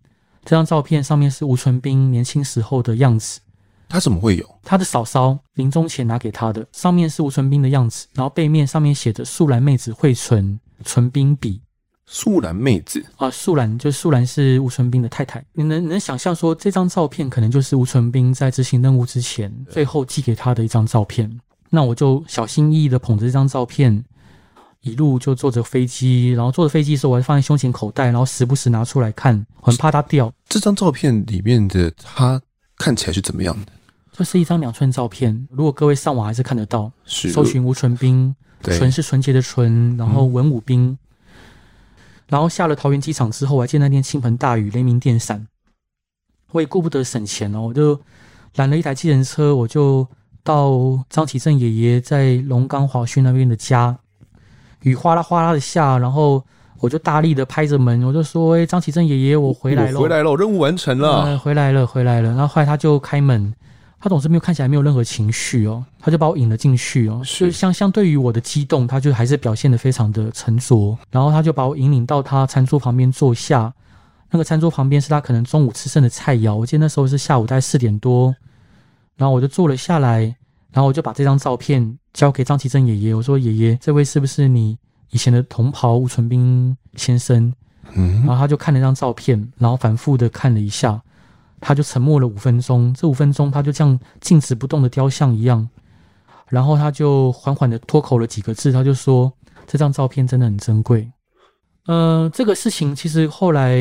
[0.44, 3.40] 这张照片上面是吴纯斌年轻时候的样子。
[3.88, 4.58] 他怎么会有？
[4.64, 11.60] 他的嫂嫂临终前拿给他的，上面是吴纯斌的样子，然后背面上面写着“素兰妹子惠纯，纯斌笔”。
[12.06, 15.42] 素兰妹子啊，素兰就是素兰是吴纯斌的太太。
[15.52, 21.40] 你能能想象说，这张照片可能就是吴纯斌在执行任务之前最后寄给他的一张照片？
[21.70, 24.04] 那我就小心翼翼的捧着这张照片，
[24.84, 30.32] 一路就坐着飞机，然后坐着飞机的时候，我还放在胸前口袋，然后时不时拿出来看，很怕它掉。
[30.48, 32.40] 这张照片里面的它
[32.78, 33.72] 看起来是怎么样的？
[34.12, 40.90] 这是一张两寸照片，如果各位上网还是看得到，是搜寻吴纯斌，纯是纯洁的纯，然后文武兵。
[40.90, 40.98] 嗯
[42.26, 45.46] 然后下了桃园机场之后，我还记得那天倾盆大雨，雷鸣电闪，
[46.52, 48.00] 我也顾不得省钱哦，我就
[48.56, 50.08] 拦了一台计程车，我就
[50.42, 53.96] 到张启正爷爷在龙岗华讯那边的家。
[54.84, 56.42] 雨哗啦哗啦的下，然后
[56.78, 63.52] 我就大力的拍着门，我就说：“哎，张启正爷爷，我回来了，回来了，任务完成了，嗯，回来了，回来了。”然后后来他就开门。
[64.00, 70.94] 他总是没有看起来没有任何情绪哦，他就把我引了进去哦，是就相相对于我的激动，他就还是表现的非常的沉着。
[71.10, 73.72] 然后他就把我引领到他餐桌旁边坐下，
[74.30, 76.54] 那个餐桌旁边是他可能中午吃剩的菜肴。
[76.54, 78.34] 我记得那时候是下午大概四点多，
[79.16, 80.36] 然后我就坐了下来，
[80.74, 84.76] 然后我就把这张照片交给张其正爷爷，我说：“爷爷，这位是不是你
[85.10, 87.54] 以前的同袍吴纯斌先生？”
[87.94, 91.00] 嗯，然后他就看了这张照片，然后反复的看了一下。
[91.60, 95.66] 他就沉默了五分钟，这五分钟他就像静止不动的雕像一样，
[96.48, 99.32] 然后他就缓缓的脱口了几个字，他就说
[99.66, 101.08] ：“这张照片真的很珍贵。”
[101.86, 103.78] 呃，这个事情其实后来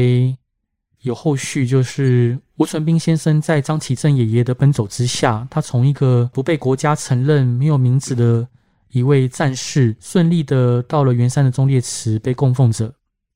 [1.03, 8.47] 有后续，就是吴纯斌先生在张其正爷爷的奔走之下，他从一个不被国家承认、没有名字的
[8.91, 12.93] 一位战士，顺利的到了圆山的忠烈祠被供奉着。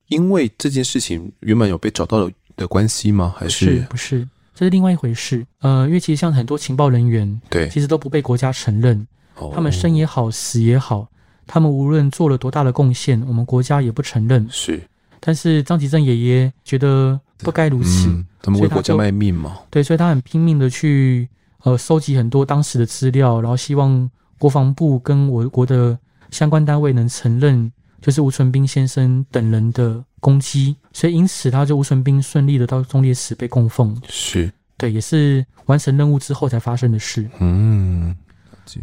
[0.08, 3.36] 因为这件事情原本有被找到的的关系吗？
[3.38, 4.27] 还是不是？
[4.56, 5.45] 这是另外一回事。
[5.60, 9.06] 呃，因为其实像很多情报人员，对，其实都不被国家承认。
[9.36, 11.08] 哦、他们生也好，死也好，
[11.45, 14.47] 他们无论做了多大的贡献，我们国家也不承认。
[14.49, 14.82] 是，
[15.19, 19.58] 但是张启正爷爷觉得不该如此，嗯、他们为国家卖命嘛。
[19.69, 21.28] 对，所以他很拼命的去
[21.63, 25.97] 呃收集很多当时的资料，然后希望国防部跟我国的
[26.32, 27.71] 相关单位能承认。
[28.00, 37.28] 就是吴存斌先生等人的攻击，所以因此他就吴存斌顺利的到忠烈祠被供奉，是对，也是完成任务之后才发生的事。
[37.39, 38.15] 嗯，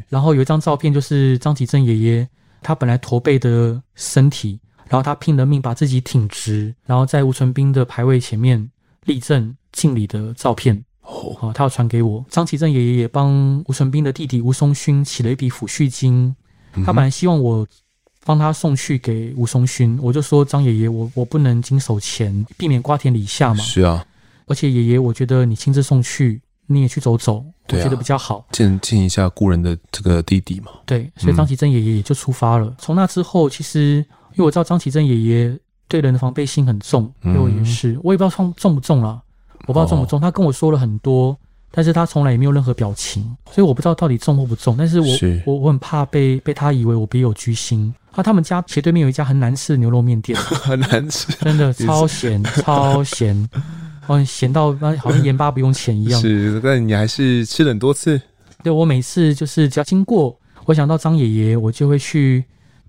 [0.08, 2.28] 然后有一张照片，就是张启正爷爷
[2.60, 8.70] 他本来驼背的身体，然后他拼了命把自己挺直，然后在吴纯斌的牌位前面
[9.04, 10.84] 立正敬礼的照片。
[11.02, 12.24] 哦，好，他要传给我。
[12.28, 16.34] 张启正爷爷也帮吴纯斌的弟弟吴松勋起了一笔抚恤金，
[16.84, 17.66] 他本来希望我。
[18.26, 23.62] 帮他送去给吴松勋，我就说张爷爷，我我不能经手钱，避免瓜田李下嘛。
[23.62, 24.02] 是啊，
[24.46, 30.72] 而且爷爷，我觉得你亲自送去，你也去走走，我觉得比较好，见见一下故人的这个弟弟嘛。
[30.86, 32.74] 对，所以张启正爷爷也就出发了。
[32.78, 34.02] 从、嗯、那之后，其实
[34.34, 39.22] 因为我知道张启正爷爷对人的防备心很重，对我也是，我也不知道重重不重了，
[39.66, 40.18] 我不知道重不重。
[40.18, 41.36] 哦、他跟我说了很多。
[41.76, 44.76] 但是他从来也没有任何表情，所以我不知道到底重或不重。
[44.76, 47.92] 但是我是我我很怕被被他以为我别有居心。
[48.12, 53.36] 啊，他们家斜对面有一家很难吃的牛肉面店， 很难吃，真的超咸超咸，
[54.06, 56.20] 哦，咸到好像盐巴不用钱一样。
[56.20, 58.22] 是，但你还是吃了很多次。
[58.62, 62.44] 对，我每次就是只要经过，我想到张爷爷，我就会去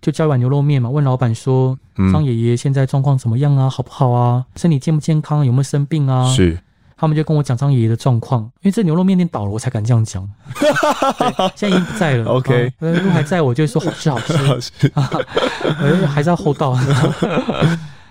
[0.05, 1.75] 就叫一碗牛肉面嘛，问老板说，
[2.13, 3.67] 张爷爷现在状况怎么样啊？
[3.67, 4.45] 好不好啊？
[4.55, 5.43] 身体健不健康？
[5.43, 6.31] 有没有生病啊？
[6.31, 6.59] 是。
[6.95, 10.29] 他们就跟我讲张爷爷的状况，因为这牛肉面店倒了，我才敢这样讲。
[11.57, 12.25] 现在已经不在了。
[12.25, 14.37] OK，如果还在，我就说好吃好吃。
[14.37, 14.71] 好吃
[16.05, 16.77] 还是要厚道。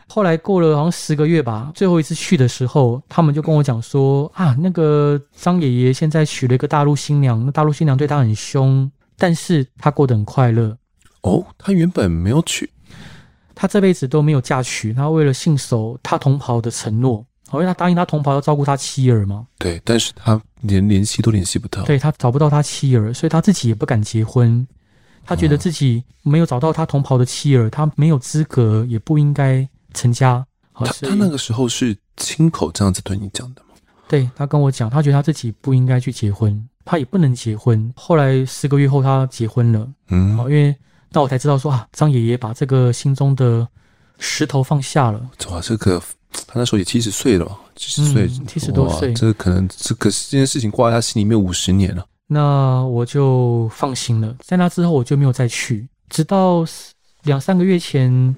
[0.09, 10.77] 后来过了好像十个月吧，最后一次去的时候，他们就跟我讲说啊，那个张爷爷现在娶了一个大陆新娘，那大陆新娘对他很凶，但是他过得很快乐。
[11.25, 12.71] 哦，他原本没有娶，
[13.55, 17.27] 他这辈子都没有嫁娶，他为了信守他同袍的承诺。
[17.53, 24.67] 因为他答应他同袍要照顾他妻儿嘛，对，但是他连联系都联系不到，对，他找不到他妻儿，所以他自己也不敢结婚。
[25.25, 30.45] 他觉得自己没有找到他同袍的妻儿，他没有资格，也不应该成家。
[30.75, 33.77] 他他那个时候是亲口这样子对你讲的吗？
[34.09, 37.93] 对，他跟我讲，他觉得他自己不应该去结婚，他也不能结婚。
[37.95, 40.75] 后来十个月后他结婚了，嗯，好，因为
[41.15, 43.67] 那我才知道说啊，张爷爷把这个心中的
[44.19, 45.31] 石头放下了。
[45.51, 46.03] 哇，这个。
[46.49, 47.47] 他那时候也七十岁了，
[47.77, 52.05] 七十岁，七十多岁，这可能这个这件事情挂在他心里面五十年了。
[52.27, 54.35] 那我就放心了。
[54.41, 56.67] 在那之后，我就没有再去，直到
[57.23, 58.35] 两三个月前，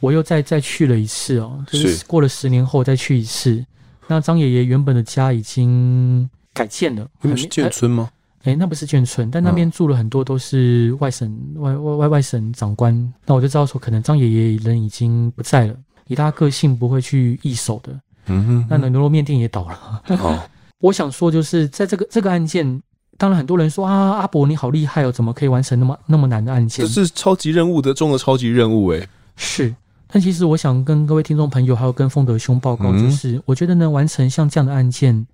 [0.00, 3.64] 我又再再去了一次哦，就是过了十年后再去一次。
[4.08, 8.10] 那张爷爷原本的家已经改建了，那是建村吗？
[8.44, 12.94] 哎，那不是眷村，但那边住了很多都是外省外外外外省长官。
[13.26, 15.76] 那我就知道说，可能张爷爷人已经不在了。
[16.06, 20.02] 以他个性不会去易手的，嗯哼，那牛肉面店也倒了。
[20.08, 20.40] 哦，
[20.80, 22.82] 我想说就是在这个这个案件，
[23.16, 26.84] 当然很多人说啊，阿伯你好厉害哦，怎么可以完成那么那么难的案件？
[26.84, 29.08] 这是超级任务的中的超级任务诶。
[29.36, 29.72] 是，
[30.08, 35.24] 但其实我想跟各位听众朋友还有跟丰德兄报告，就是、嗯、我觉得能完成像这样的案件，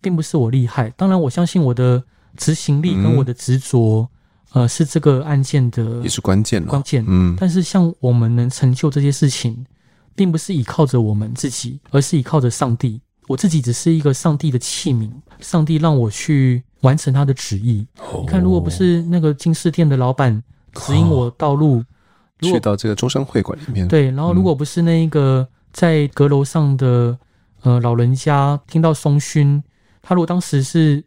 [0.00, 0.88] 并不是我厉害。
[0.96, 2.02] 当然我相信我的
[2.36, 4.08] 执行力跟我的执着，
[4.52, 7.04] 嗯、呃，是这个案件的也是关键关键。
[7.06, 9.66] 嗯，但是像我们能成就这些事情。
[10.14, 13.00] 并不是依靠着我们自己，而是依靠着上帝。
[13.28, 17.86] 我自己只是一个上帝的器皿，上帝让我去完成他的旨意。
[17.98, 20.42] 哦、你看，如果不是那个金饰店的老板
[20.74, 21.84] 指引我道路，哦、
[22.42, 27.18] 去到这个中山会馆里面，对，然后如果不是那一个在阁楼上的、
[27.62, 29.64] 嗯、呃老人家听到松勋，
[30.02, 31.02] 他如果当时是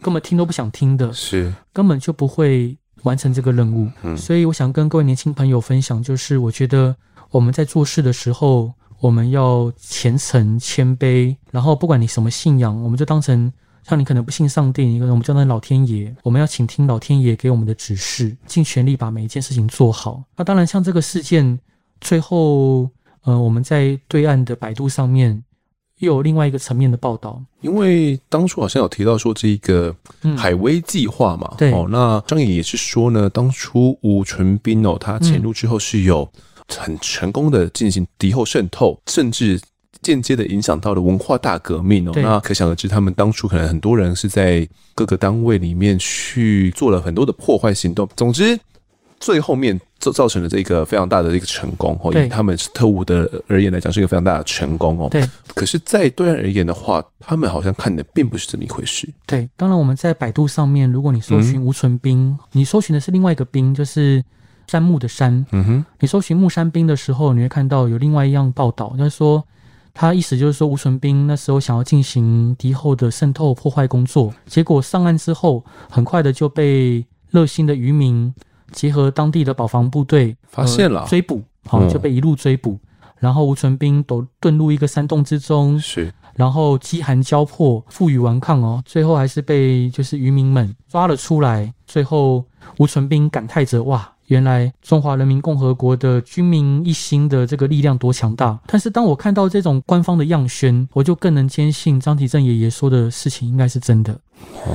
[0.00, 3.88] 根本听都不想听的，是根本就不会完成这个任务。
[4.02, 6.96] 嗯、所以我想跟各位年轻朋友分享，就是我觉得。
[7.32, 13.52] 我们在做事的时候，我们要虔诚谦卑，然后不管你什么信仰，我们就当成
[13.84, 20.24] 像你可能不信上帝，我们叫他老天爷，我们要倾听老天爷给我们的指示，尽全力把每一件事情做好。
[20.36, 21.56] 那当然，像这个事件
[22.00, 22.90] 最后，
[23.22, 25.40] 呃，我们在对岸的百度上面
[26.00, 29.94] 又有另外一个层面的报道，因为当初好像有提到说这一个
[30.36, 36.30] 海威计划嘛，嗯、对哦，那张爷也是说呢，当初吴纯斌哦，他潜入之后是有。
[36.78, 39.60] 很成功的进行敌后渗透，甚至
[40.02, 42.12] 间接的影响到了文化大革命哦。
[42.14, 48.08] 那可想而知，他们当初可能很多人是在各个单位里面去做了很多的破坏行动。
[48.14, 48.56] 总之，
[49.20, 52.10] 最后面造造成了这个非常大的一个成功哦。
[52.10, 55.08] 对以他们是特务的而言来讲，是一个非常大的成功哦。
[55.10, 55.22] 对
[55.54, 59.08] 可是，在对岸而言的话，他们好像看的并不是这么一回事。
[59.26, 64.24] 对，当然我们在百度上面，如果你搜寻吴纯斌，你搜寻的是另外一个兵，就是
[64.66, 65.44] 山木的山。
[65.52, 69.44] 嗯哼，你搜寻木山兵的时候，你会看到有另外一样报道，就是说
[69.92, 78.32] 他意思就是说吴纯兵那时候想要进行敌后的渗透破坏工作，结果上岸之后，很快的就被热心的渔民
[78.72, 82.78] 结合当地的保防部队发现了呃、追捕，好、就被一路追捕，
[83.18, 86.12] 然后吴存斌都遁入一个山洞之中，是。
[86.36, 91.70] 然后饥寒交迫，负隅顽抗哦，最后还是被就是渔民们抓了出来。
[91.86, 92.42] 最后
[92.78, 104.18] 吴存斌感叹着：“哇，原来中华人民共和国的军民一心的这个力量多强大！”但是当我看到这种官方的样宣，我就更能坚信张体正爷爷说的事情应该是真的。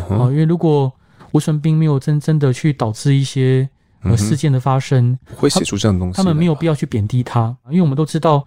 [0.10, 0.32] 哦、uh.
[0.32, 0.92] 因为如果
[1.32, 3.68] 吴存斌没有真正的去导致一些
[4.06, 8.46] 呃事件的发生，不会写出这样的东西，他们没有必要去贬低他，因为我们都知道。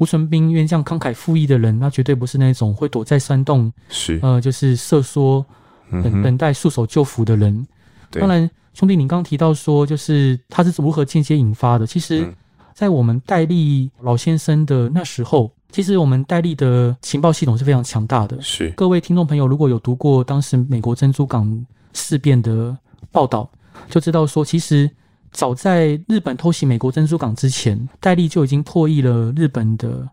[0.00, 5.44] 吴纯斌因为这样慷慨赴义的人，他绝对不是那种会躲在山洞，是呃，就是瑟缩
[5.90, 7.66] 等、嗯、等待束手就缚的人。
[8.08, 11.84] 对当然，兄弟，你刚刚提到说，就是他是如何间接引发的。
[11.84, 12.32] 其实，
[12.72, 18.40] 在我们戴笠老先生的那时候，其实我们戴笠的情报系统是非常强大的。
[18.40, 22.78] 是各位听众朋友，如果有读过当时美国珍珠港事变的
[23.10, 23.50] 报道，
[23.88, 24.90] 就知道说，其实。
[25.30, 30.08] 早在日本偷袭美国珍珠港之前，戴笠就已经破译了日本的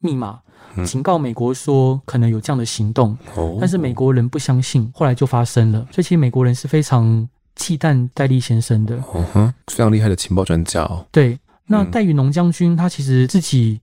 [0.00, 0.40] 密码，
[0.84, 3.16] 警告美国说可能有这样的行动。
[3.36, 5.86] 哦，但是美国人不相信，后来就发生了。
[5.92, 8.96] 所以其实美国人是非常忌惮戴笠先生的。
[8.96, 11.06] 哦哼，非常厉害的情报专家哦。
[11.12, 13.80] 对，那戴雨农将军他其实自己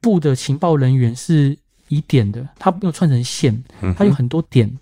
[0.00, 1.58] 部的情报人员是
[1.88, 3.60] 以点的，他没有串成线，
[3.98, 4.72] 他有很多点。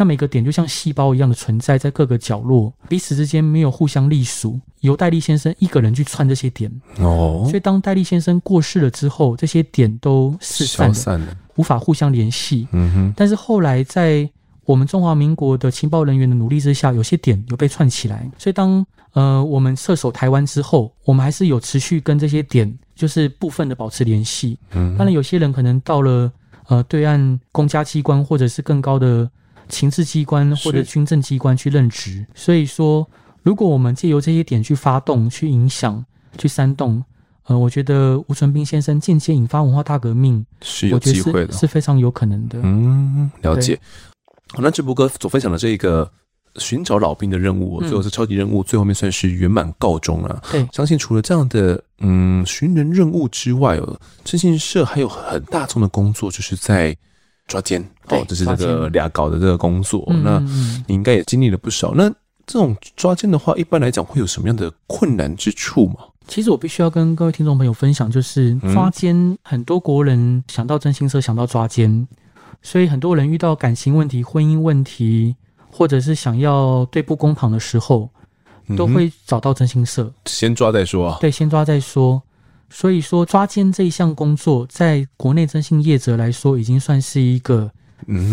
[0.00, 6.72] 那每个点就像细胞一样的存在在各个角落，彼此之间没有互相隶属，由戴笠先生一个人去串这些点。
[7.00, 12.66] 哦，所以当戴笠先生过世了之后，这些点都四散了，散了无法互相联系。
[12.72, 13.14] 嗯哼。
[13.14, 14.26] 但是后来在
[14.64, 18.26] 我们中华民国的情报人员的努力之下，有些点有被串起来。
[18.38, 18.82] 所以当
[19.12, 24.58] 呃我们撤守台湾之后，我们还是有持续跟这些点，就是部分的保持联系。
[24.70, 26.32] 嗯，当然有些人可能到了
[26.68, 29.30] 呃对岸公家机关或者是更高的。
[29.70, 33.08] 情治机关或者军政机关去任职，所以说，
[33.42, 36.04] 如果我们借由这些点去发动、去影响、
[36.36, 37.02] 去煽动，
[37.44, 42.58] 呃，我觉得吴纯斌先生间接引发文化大革命是有机会的，是，是非常有可能的。
[42.62, 43.78] 嗯，了解。
[44.52, 46.10] 好，那智博哥所分享的这个
[46.56, 50.42] 寻找老兵的任务，最后是超级任务，最后面算是圆满告终了。
[50.50, 56.96] 对，相信除了这样的嗯寻人任务之外，哦，征信社还有很大众的工作，就是在。
[57.50, 60.38] 抓奸哦，这是这个俩搞的这个工作，嗯、那
[60.86, 61.92] 你应该也经历了不少。
[61.96, 62.08] 那
[62.46, 65.96] 这种抓奸的话，一般来讲会有什么样的困难之处吗？
[66.28, 72.06] 其实我必须要跟各位听众朋友分享，就是抓奸，很多国人想到真心社，想到抓奸，
[72.62, 75.34] 所以很多人遇到感情问题、婚姻问题，
[75.72, 78.08] 或者是想要对簿公堂的时候，
[78.76, 80.12] 都会找到真心社。
[80.26, 82.22] 先抓再说啊，对，先抓再说。
[82.70, 87.70] 所以说，抓奸这一项工作，在国内征信业者来说，已经算是一个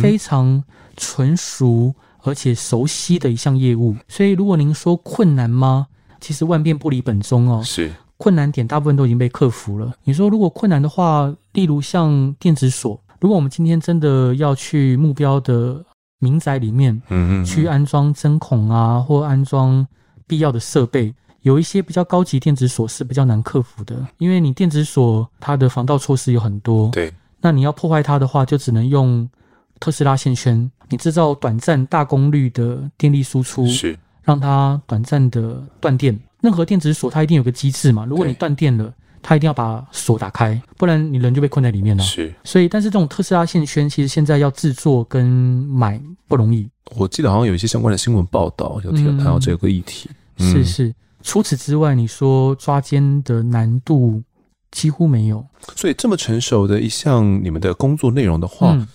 [0.01, 0.63] 非常
[0.95, 3.95] 纯熟而且熟悉的一项业务。
[4.07, 5.87] 所以，如果您说困难吗？
[6.21, 7.61] 其实万变不离本宗哦。
[7.63, 9.93] 是困难点大部分都已经被克服了。
[10.03, 15.85] 你说如果困难的话，例如像电子锁，如果我们今天真的要去目标的
[16.19, 19.85] 民宅里面，嗯嗯，去安装针孔啊，或安装
[20.25, 21.13] 必要的设备。
[21.47, 26.89] 有一些比较高级电子锁是比较难克服的，因为你电子锁它的防盗措施有很多。
[26.91, 29.27] 对，那你要破坏它的话，就只能用
[29.79, 36.19] 特斯拉线圈，你制造短暂大功率的电力输出，是让它短暂的断电。
[36.41, 42.03] 任何电子锁它一定有个机制嘛，如果你断电了，对它一定要把锁打开，不然你人就被困在里面了。
[42.03, 46.69] 是，所以但是这种特斯拉线圈其实现在要制作跟买不容易。
[46.95, 50.09] 我记得好像有一些相关的新闻报道，有提到谈到这个议题。
[50.39, 50.93] 嗯、是是。
[51.23, 54.21] 除此之外，你说抓奸的难度
[54.71, 55.45] 几乎没有。
[55.75, 58.87] 所以这么成熟的一项你们的工作内容的话，嗯、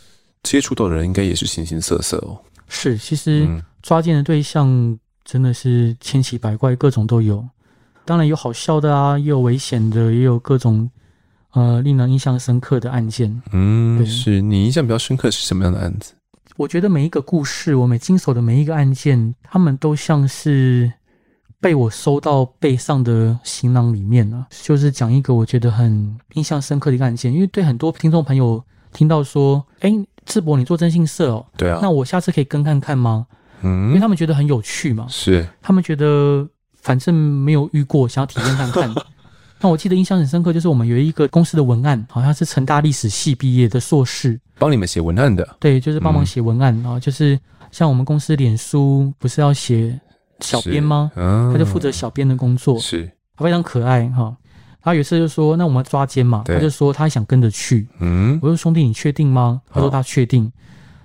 [0.42, 2.40] 接触到的人应该也是形形色色哦。
[2.68, 3.46] 是，其实
[3.82, 7.46] 抓奸的对象真的是千奇百怪，各种都有。
[8.04, 10.88] 当然有好笑的啊，也有危险的，也有各种
[11.52, 13.42] 呃令人印象深刻的案件。
[13.52, 16.14] 嗯，对是你印象比较深刻是什么样的案子？
[16.56, 20.92] 我觉得每一个故事，我每经手的每一个案件，他们都像是。
[21.62, 24.48] 被我收到背上的行囊里面了。
[24.50, 29.90] 就是讲一个我觉得很印象深刻的一个案件，因为对很多听众朋友听到说，哎，
[30.26, 33.26] 智博你做征信社哦，对啊，那我下次可以跟看看吗？
[33.62, 38.92] 嗯，因为他们觉得很有趣嘛，是，他们觉得反正没有遇过，想要体验看看。
[39.60, 45.48] 那我记得印象很深刻，就是我们有一个公司的文案，好像是成大历史系毕业的硕士，帮你们写文案的。
[45.60, 47.38] 对，就是帮忙写文案啊、嗯，就是
[47.70, 49.96] 像我们公司脸书不是要写
[50.42, 51.10] 小编吗？
[51.16, 54.36] 嗯，他就负责小编的工作，是，他非常可爱哈。
[54.82, 57.86] 他有一次就说：“那我们抓奸嘛？”他就说他想跟着去。
[58.00, 59.62] 嗯，我说兄弟，你确定吗？
[59.70, 60.50] 他说他确定。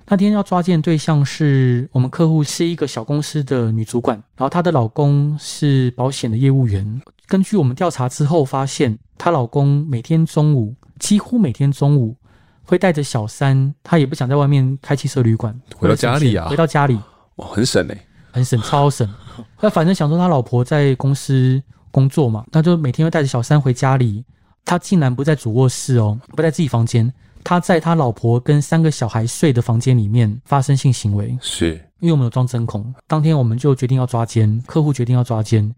[0.08, 7.02] 那天要抓奸对象是我们客户，是一个小公司的女主管，然后她的老公是保险的业务员。
[7.28, 12.16] 根据我们调查之后发现，她老公每天中午，几乎每天中午
[12.64, 16.98] 会带着小三，他也不想在外面开汽车旅馆，回到家里啊，回到家里，
[17.36, 18.07] 哇，很省哎，
[18.38, 19.08] 很省，超省。
[19.60, 21.62] 那反正想说他老婆在公司
[21.92, 24.24] 工作嘛，那就每天会带着小三回家里，
[24.64, 27.12] 他竟然不在主卧室哦，不在自己房间。
[27.44, 32.94] 他在他老婆跟三个小孩睡的房间里面发生性行为，是因为我们有装针孔。
[33.08, 35.74] 当天我们就决定要抓奸，客户决定要抓奸。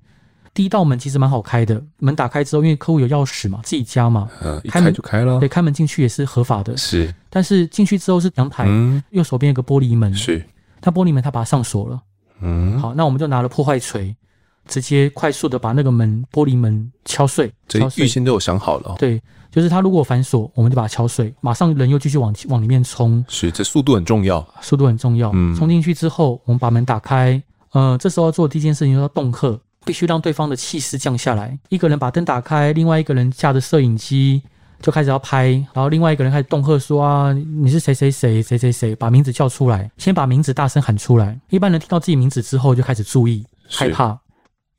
[0.51, 6.75] 第一道门其实蛮好开的，门打开之后，因为客户有钥匙嘛，自己家嘛，嗯，开门就开了，对，开门进去也是合法的。
[6.75, 10.43] 是，但是进去之后是阳台，嗯，右手边有个玻璃门，是，
[10.81, 12.01] 他玻璃门他把它上锁了，
[12.41, 14.15] 嗯，好，那我们就拿了破坏锤。
[14.67, 18.95] 直接快速的把那个门玻璃门敲碎，这预先都有想好了。
[18.99, 19.19] 对，
[19.49, 23.25] 就是他如果反锁，我们就把它敲碎，马上人又继续往往里面冲。
[23.27, 25.31] 是，这速度很重要，速度很重要。
[25.33, 27.41] 嗯，冲进去之后，我们把门打开。
[27.71, 31.57] 呃，这时候要做的第一件事情就是要动客，必须让对方的气势降下来。
[31.69, 34.43] 一个人把灯打开，另外一个人架着摄影机
[34.81, 41.39] 就开始要拍，然后另外一个人开始恫吓说啊，你是谁谁谁谁谁谁，把名字叫出来，先把名字大声喊出来。
[41.49, 44.17] 一般人听到自己名字之后就开始注意，害怕。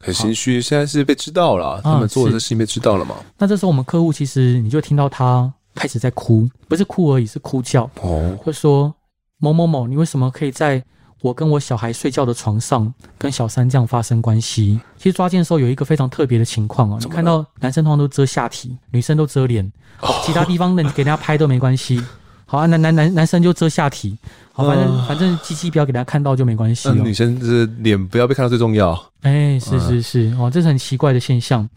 [0.02, 3.16] 很心虚，现在是被知道了，他们做的事情被知道了嘛？
[3.36, 8.94] 那这时候我们客户其实你就听到他开始在哭，不是哭而已，是哭叫哦，会说
[9.36, 10.82] 某某某，你为什么可以在
[11.22, 14.80] 我跟我小孩睡觉的床上跟小三这样发生关系？
[14.96, 19.70] 其实抓奸的时候有一个非常特别的情况啊，你看到男生通常都遮下体，女生都遮脸，
[20.24, 22.02] 其他地方的你给人家拍都没关系。
[22.46, 24.18] 好啊，男男男男生就遮下体，
[24.52, 26.94] 好，反正、呃、反正机器不要给大家看到就没关系、哦。
[26.94, 29.00] 女生是脸不要被看到最重要。
[29.20, 31.68] 哎，是是是，哦，这是很奇怪的现象。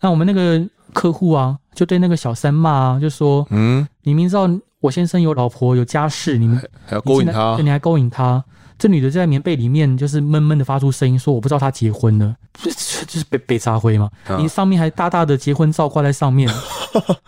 [0.00, 0.64] 那我们那个
[0.94, 4.48] 客户啊，就对那个小三骂啊，就说：“嗯，你明知道
[4.80, 6.56] 我先生有老婆有家室，你们
[6.86, 8.42] 还要勾引他，你还勾引他。”
[8.78, 12.70] 这女的在棉被里面就是闷闷的发出声音，说：“我不知道她结婚了，这
[13.06, 14.08] 就是被被扎灰嘛。
[14.38, 16.48] 你上面还大大的结婚照挂在上面，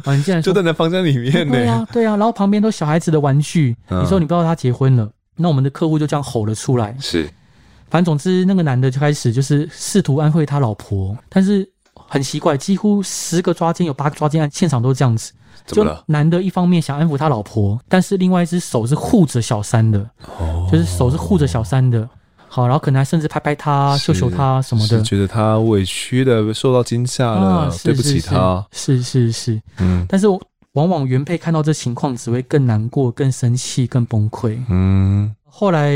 [0.05, 1.53] 啊， 你竟然就在那房间里面呢？
[1.53, 2.11] 对呀，对呀。
[2.17, 6.97] 然后旁边都小孩子的玩具，你说你不知道她结婚了，那我们的客户就这样吼了出来。
[7.01, 7.29] 是，
[7.91, 15.33] 反正总之那个男的就开始就是试图安慰他老婆，但是很奇怪，几乎十个抓奸有八个抓奸案现场都是这样子。”
[15.67, 19.99] 就男的一方面想安抚他老婆，但是另外一只手是护着小三的，
[20.39, 22.09] 哦，就是手是护着小三的。
[22.53, 28.67] 好，然后可能还甚至拍拍他、秀秀他什么的，觉得他委屈的受到惊吓了，啊，对不起他。
[28.73, 30.05] 是是是，嗯。
[30.09, 30.27] 但是
[30.73, 34.59] 往往原配看到这情况，只会更难过、更生气、更崩溃。
[34.69, 35.33] 嗯。
[35.45, 35.93] 后来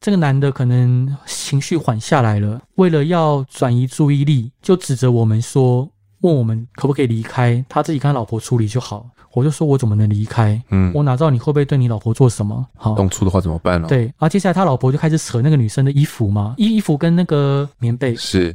[0.00, 5.88] 这个男的可能情绪缓下来了，为了要转移注意力，就指着我们说。
[6.20, 9.08] 问我们可不可以离开，他自己跟他老婆处理就好。
[9.32, 10.60] 我就说，我怎么能离开？
[10.70, 12.66] 嗯，我哪知道你会不会对你老婆做什么？
[12.76, 13.86] 好，动粗的话怎么办呢？
[13.86, 18.16] 对，然后接下来他老婆就开始扯那个女生的衣服嘛，衣衣服跟那个棉被。
[18.16, 18.54] 是，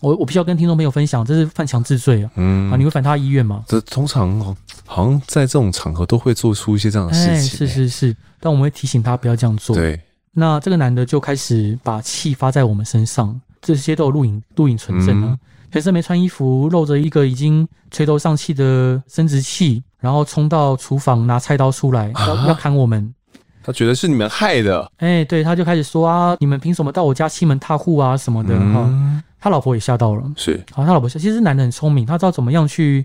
[0.00, 2.30] 我我必须要跟听众朋友分享，这是犯强制罪啊。
[2.36, 3.64] 嗯，啊，你会反他医院吗？
[3.68, 4.56] 这通常
[4.86, 7.58] 好像在这种场合都会做出一些这样的事情。
[7.58, 9.76] 是是是，但我们会提醒他不要这样做。
[9.76, 10.00] 对，
[10.32, 15.28] 那这个男的就开始把气发在我们身上，这些都有录影录影存证啊。
[15.32, 15.38] 嗯
[15.74, 22.12] 全身没穿衣服，露着一个已经垂头丧气的生殖器，然后冲到厨房拿菜刀出来，
[22.46, 23.12] 要、砍我们。
[23.60, 24.88] 他觉得是你们害的。
[24.98, 29.20] 哎、欸，对，他就开始说啊，你们凭什么到我家欺门踏户啊什么的哈、嗯。
[29.40, 30.22] 他老婆也吓到了。
[30.36, 33.04] 是，好，他老婆其实男的很聪明，他知道怎么样去。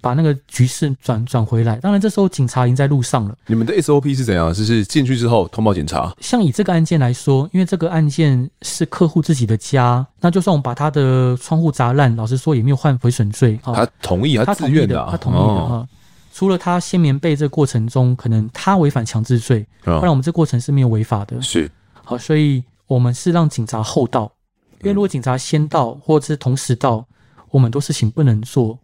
[0.00, 3.36] 把那个局势转转回来，当然这时候警察已经在路上了。
[3.46, 4.52] 你们的 SOP 是怎样？
[4.54, 6.14] 就是进去之后通报警察。
[6.20, 13.58] 像以这个案件来说，因为这个案件是客户自己的家，那就算我们把他的窗户砸烂，老实说也没有犯毁损罪。
[13.62, 15.88] 他同意，他自愿的，他同意的哈、哦。
[16.32, 21.42] 除了他掀棉被这个过程中，可能他违反强制罪，不然我们这过程是没有违法的。
[21.42, 21.68] 是
[22.04, 24.30] 好，所以我们是让警察后到，
[24.82, 27.04] 因为如果警察先到，或者是同时到。
[27.50, 28.78] 我们很多事情不能做，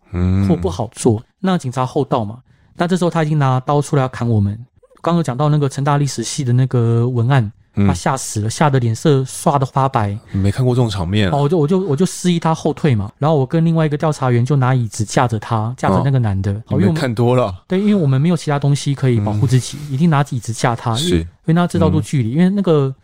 [0.48, 1.20] 或不好做。
[1.20, 2.38] 嗯、那警察后到嘛？
[2.76, 4.58] 那这时候他已经拿刀出来要砍我们。
[5.02, 7.52] 刚刚讲到那个成大历史系的那个文案，
[7.86, 10.18] 他吓死了，吓得脸色刷的发白。
[10.32, 11.36] 没看过这种场面啊！
[11.36, 16.52] 哦，我就我就我就示意他后退嘛，然后我跟另外一个调查员就拿椅子架着他，架着那个男的。
[16.68, 17.54] 哦，因为看多了。
[17.68, 20.96] 对，因为我们没有其他东西可以保护自己，一定拿椅子架他。
[20.96, 22.94] 是，因为他知道度距离，因为那个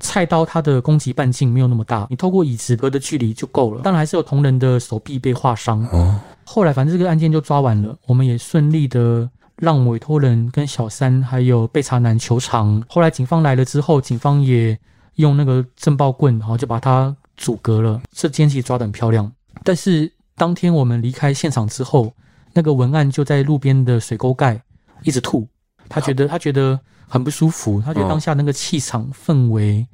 [0.00, 3.82] 菜刀它的攻击半径没有那么大，你透过椅子隔的距离就够了。
[3.82, 5.86] 当然还是有同人的手臂被划伤。
[5.92, 9.30] 哦，后来反正这个案件就抓完了，我们也顺利的。
[9.60, 12.82] 让委托人跟小三还有被查男求偿。
[12.88, 14.78] 后来警方来了之后，警方也
[15.16, 18.00] 用那个震爆棍，然后就把他阻隔了。
[18.10, 19.30] 这奸细抓得很漂亮。
[19.62, 22.10] 但是当天我们离开现场之后，
[22.54, 24.58] 那个文案就在路边的水沟盖
[25.02, 25.46] 一直吐。
[25.90, 26.80] 他觉得他觉得
[27.10, 29.86] 很不舒服，他觉得当下那个气场氛围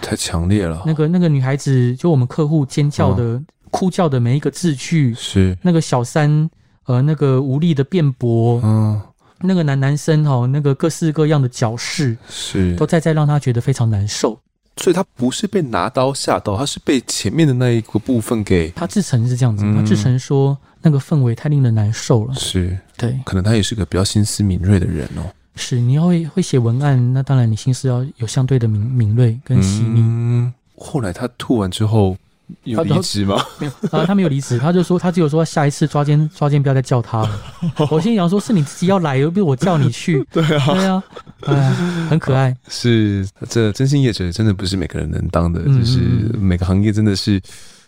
[0.00, 0.82] 太强烈了。
[0.86, 5.56] 那个那个女孩子，就我们客户尖叫的、哭叫的每一个字句，是。
[5.62, 6.50] 那个小三
[6.86, 9.00] 呃那个无力的辩驳，嗯。
[9.44, 12.76] 那个男男生哦，那个各式各样的矫饰是。
[12.76, 14.38] 都在在让他觉得非常难受，
[14.76, 22.78] 所以他不是被拿刀吓到，他是被前面的那一个部分给他自成是这样子，嗯、他自成说那个氛围太令人难受了，是。
[22.96, 25.22] 对，可能他也是个比较心思敏锐的人哦。
[25.54, 30.00] 是，你要会会写文案，那当然你心思要有相对的敏敏锐跟细腻。
[30.00, 32.16] 嗯，后来他吐完之后。
[32.64, 33.42] 有离职吗？
[33.58, 37.40] 没有啊，他没有离职，他就说他只有说下一次抓奸抓奸不要再叫他了。
[37.90, 40.22] 我心想说，是你自己要来，又不是我叫你去。
[40.30, 41.02] 对啊，对啊，
[41.46, 41.70] 哎，
[42.10, 42.54] 很可爱。
[42.68, 46.00] 是这真心业者真的不是每个人能当的，嗯、就是
[46.36, 47.40] 每个行业真的是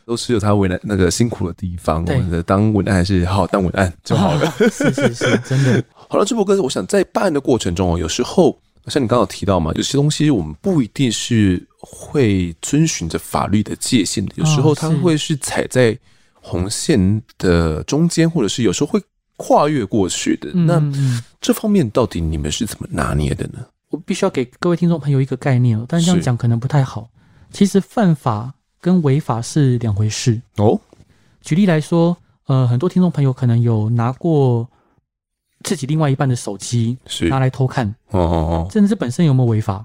[0.06, 2.02] 都是有他为难那个辛苦的地方。
[2.02, 4.50] 我们的当文案还是好好当文案就好了。
[4.58, 5.84] 是是是，真的。
[6.14, 8.56] 好了，智博哥，我想在办案的过程中哦，有时候。
[8.86, 15.98] 像你刚刚有提到嘛，有些东西我们不一定是会遵循着法律的界限的，有时候它会是踩在
[16.34, 19.02] 红线的中间，或者是有时候会
[19.38, 20.52] 跨越过去的。
[20.52, 20.80] 那
[21.40, 23.66] 这方面到底你们是怎么拿捏的呢？
[23.88, 27.08] 我必须要给各位听众朋友一个概念哦，但是这样讲可能不太好。
[27.50, 30.78] 其实犯法跟违法是两回事哦。
[31.40, 34.68] 举例来说，呃，很多听众朋友可能有拿过。
[35.64, 36.96] 自己另外一半的手机
[37.28, 39.84] 拿来偷看哦哦哦，甚至这本身有没有违法？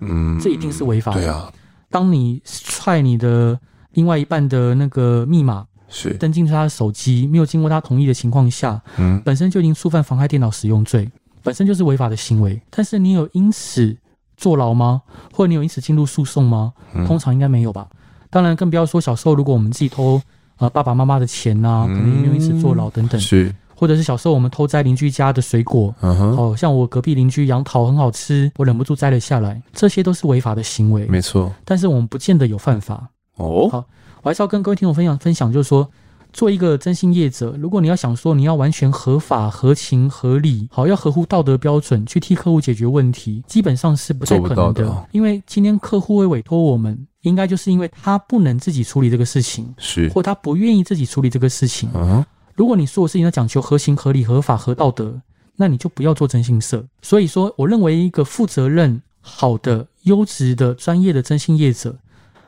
[0.00, 1.20] 嗯，这一定是违法的。
[1.20, 1.52] 对啊，
[1.90, 3.58] 当你踹你的
[3.92, 11.10] 另外一半的那个密码是登进他的手机，没有经过他同意的情况下，嗯，本身就已经触犯妨害电脑使用罪，
[11.42, 12.60] 本身就是违法的行为。
[12.70, 13.96] 但是你有因此
[14.36, 15.02] 坐牢吗？
[15.32, 16.72] 或者你有因此进入诉讼吗？
[17.06, 17.86] 通常应该没有吧。
[18.30, 20.20] 当然，更不要说小时候，如果我们自己偷
[20.58, 23.20] 呃爸爸妈妈的钱呐，可能也没有因此坐牢等等。
[23.20, 23.54] 是。
[23.78, 26.56] 或者是小时候我们偷摘邻居家的水果，好、uh huh.
[26.56, 31.52] 像我隔壁邻居杨桃很好吃，我忍不住摘了下来，这些都是违法的行为，没错。
[31.64, 33.46] 但是我们不见得有犯法哦。
[33.46, 33.70] Oh?
[33.70, 33.84] 好，
[34.22, 35.88] 我还是要跟各位听众分享分享，就是说，
[36.32, 44.84] 做一个征信业者，如果你要想说你要完全合法、合情、合理，好，要合乎道德标准去替客户解决问题，基本上是不太可能的。
[44.84, 51.88] 的因为今天客户会委托我们，应该就是因为他不能自己处理这个事情，是或他不愿意自己处理这个事情。
[51.92, 52.24] Uh huh.
[52.58, 55.14] 如果你所有事情都讲求合情、合理、合法、合道德，
[55.54, 56.84] 那你就不要做征信社。
[57.02, 61.96] 所以说，我认为一个负责任、好的、优质的、专业的征信业者，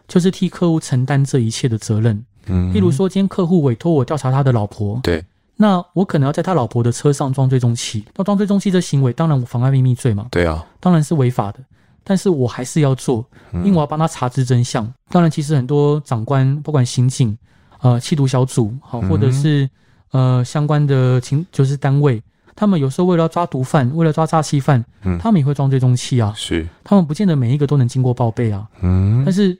[0.08, 2.24] 就是替客户承担这一切的责任。
[2.46, 8.04] 嗯，譬如说，今天客户委托我调查他的老婆，对，那我可能要在他老婆的车上装追踪器。
[8.16, 11.60] 那装追踪器这行为，当然我妨碍秘密罪嘛，对啊，当然是违法的。
[12.02, 14.92] 但是我还是要做，因为我要帮他查知真相。
[15.08, 17.38] 当然，其实很多长官，不管刑警、
[17.80, 19.70] 呃，缉毒小组，好，或者是。
[20.12, 22.20] 呃，相关的情就是单位，
[22.56, 26.32] 他们有时候为了要抓毒贩，为了抓诈欺犯，嗯，他们也会装追踪器啊。
[26.36, 28.68] 是，他们不见得每一个都能经过报备啊。
[28.82, 29.56] 嗯，但是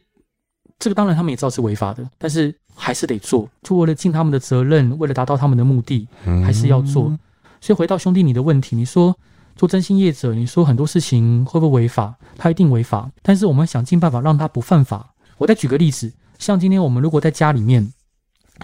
[0.79, 6.09] 这个当然他们也知道是违法的，但是还是得做，就为了尽他们的责任，为了达到他们的目的，
[6.45, 7.17] 还是要做。
[7.61, 9.17] 所以回到兄弟你的问题，你说
[9.55, 12.15] 做征信业者，你说很多事情会不会违法？
[12.37, 15.15] 他一定违法，但是我们想尽办法让他不犯法。
[15.39, 17.93] 我再举个例子，像今天我们如果在家里面。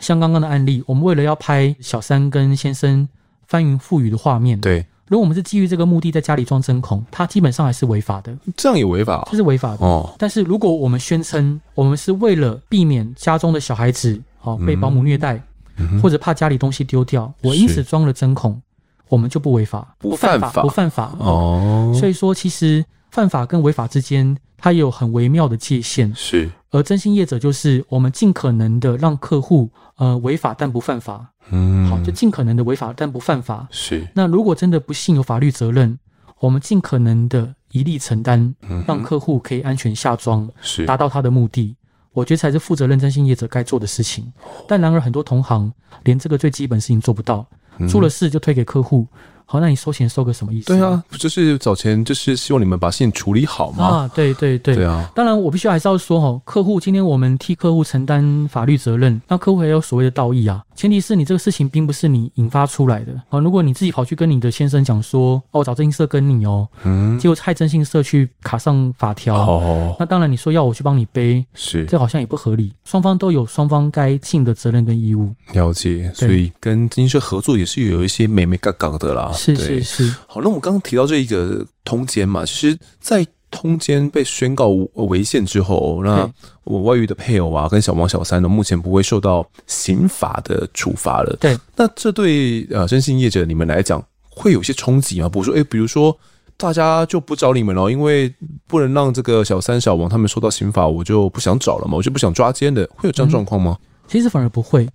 [0.00, 3.08] 像刚刚的案例，我们为了要拍小三跟先生
[3.46, 8.36] 翻云覆雨的画面，对，如果我们是基于这个目的在家里装针孔，它基本上还是违法的。
[8.56, 9.26] 这样也违法？
[9.30, 10.14] 这是违法的哦。
[10.18, 15.40] 但是如果我们宣称我们是为了避免家中的小孩子哦被保姆虐待，
[15.76, 18.60] 嗯、或者怕家里东西丢掉，我因此装了针孔，
[19.08, 21.92] 我们就不违法，不犯法，不犯法哦。
[21.98, 26.12] 所以说，其实犯法跟违法之间，它也有很微妙的界限。
[26.14, 26.50] 是。
[26.76, 33.66] 而征信业者就是我们尽可能的让客户呃违法但不犯法，嗯，好，就尽可能的违法但不犯法。
[33.70, 34.06] 是。
[34.14, 35.98] 那如果真的不幸有法律责任，
[36.38, 38.54] 我们尽可能的一力承担，
[38.86, 41.74] 让客户可以安全下庄，是达到他的目的。
[42.12, 44.30] 我觉得才是负责任征信业者该做的事情。
[44.68, 45.72] 但然而很多同行
[46.04, 47.46] 连这个最基本事情做不到，
[47.88, 49.06] 出了事就推给客户，
[49.48, 50.66] 好，那你收钱收个什么意思？
[50.66, 53.84] 对啊，就是找钱，就是希望你们把事情处理好嘛。
[53.86, 55.08] 啊，对对对，对啊。
[55.14, 60.62] 当然，我必须还是要说哦，客户今天我们替客户承担法律责任，那客户也有所谓的道义啊。
[60.74, 63.38] 前提是你这个事情并不是你引发出来的啊。
[63.38, 72.72] 如果你自己跑去跟你的先生讲说，哦，我找征信社跟你哦，嗯，结果害征信社去卡上法条，哦，那当然你说要我去帮你背，是，这好像也不合理。
[72.84, 75.32] 双方都有双方该尽的责任跟义务。
[75.52, 79.32] 了解，所以跟征信社合作也是有一些美美嘎嘎的啦。
[79.36, 86.28] 是是是，好，那我们刚刚提到这一个通奸嘛，其实，在通奸被宣告违宪之后，那
[86.64, 91.36] 我外遇的配偶啊，跟小王小三呢，目前不会受到刑法的处罚了。
[91.40, 95.28] 对，那这对呃征信业者你们来讲，会有些冲击吗？
[95.28, 96.14] 比如说，哎，比如说
[96.56, 98.34] 大家就不找你们了，因为
[98.66, 103.78] 不能让这个小三小王他们受到刑法，我就不想找了嘛，我就不想抓奸的，会有这样状况吗？
[103.80, 104.88] 嗯，其实反而不会。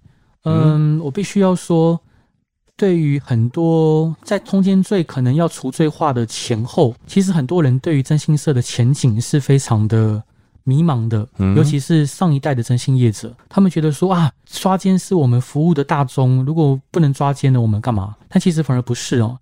[0.43, 1.99] 嗯，我必须要说。
[2.81, 10.23] 对于很多在通奸罪可能要除罪化的前后，其实很多人对于征信社的前景是非常的
[10.63, 18.15] 迷茫的，尤其是上一代的征信业者，他们觉得说啊，抓奸是我们服务的大宗，如果不能抓奸呢，我们干嘛？
[18.27, 19.37] 但其实反而不是哦，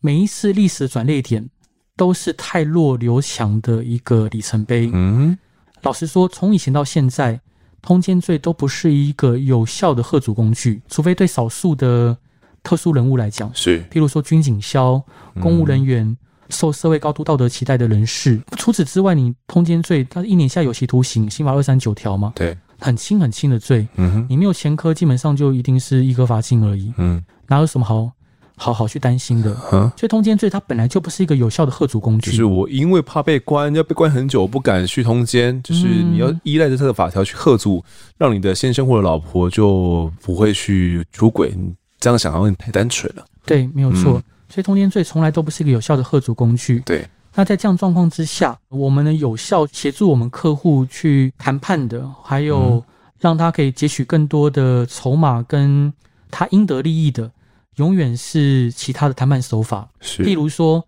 [0.00, 1.48] 每一次历史转捩点
[1.96, 4.90] 都是太弱留强的一个里程碑。
[4.92, 5.38] 嗯，
[5.80, 7.40] 老实说，从以前到现在，
[7.80, 12.18] 通奸罪都不是一个有效的吓阻工具，除非对少数的。
[12.66, 15.00] 特殊人物来讲，是譬如说军警消、
[15.40, 16.16] 公务人员、
[16.48, 18.34] 受社会高度道德期待的人士。
[18.34, 23.86] 嗯、除此之外，你通奸罪，它一年下有期徒刑，刑法二三九条嘛，对，很轻很轻的罪。
[23.94, 26.92] 嗯哼，你没有前科，基本上就一定是一个罚金而已。
[26.96, 28.10] 嗯，哪有什么好
[28.56, 29.56] 好好去担心的？
[29.70, 32.32] 嗯，所以通奸罪它本来就不是一个有效的吓阻工具。
[32.32, 35.62] 就是我因为怕被关，要被关很久，我不敢去通奸。
[35.62, 37.84] 就是你要依赖着这个法条去吓阻，
[38.18, 41.56] 让你的先生或者老婆就不会去出轨。
[41.98, 43.24] 这样想好像太单纯了。
[43.44, 44.18] 对，没有错。
[44.18, 46.80] 嗯、所以通奸罪从来都不是一个有效的吓阻工具。
[46.80, 47.06] 对。
[47.34, 52.82] 那在这样状况之下，我们能有效协助我们客户去谈判的，还有
[53.18, 55.92] 让他可以截取更多的筹码，跟
[56.30, 57.30] 他应得利益的，
[57.76, 59.88] 永远是其他的谈判手法。
[60.00, 60.24] 是。
[60.24, 60.82] 譬如说，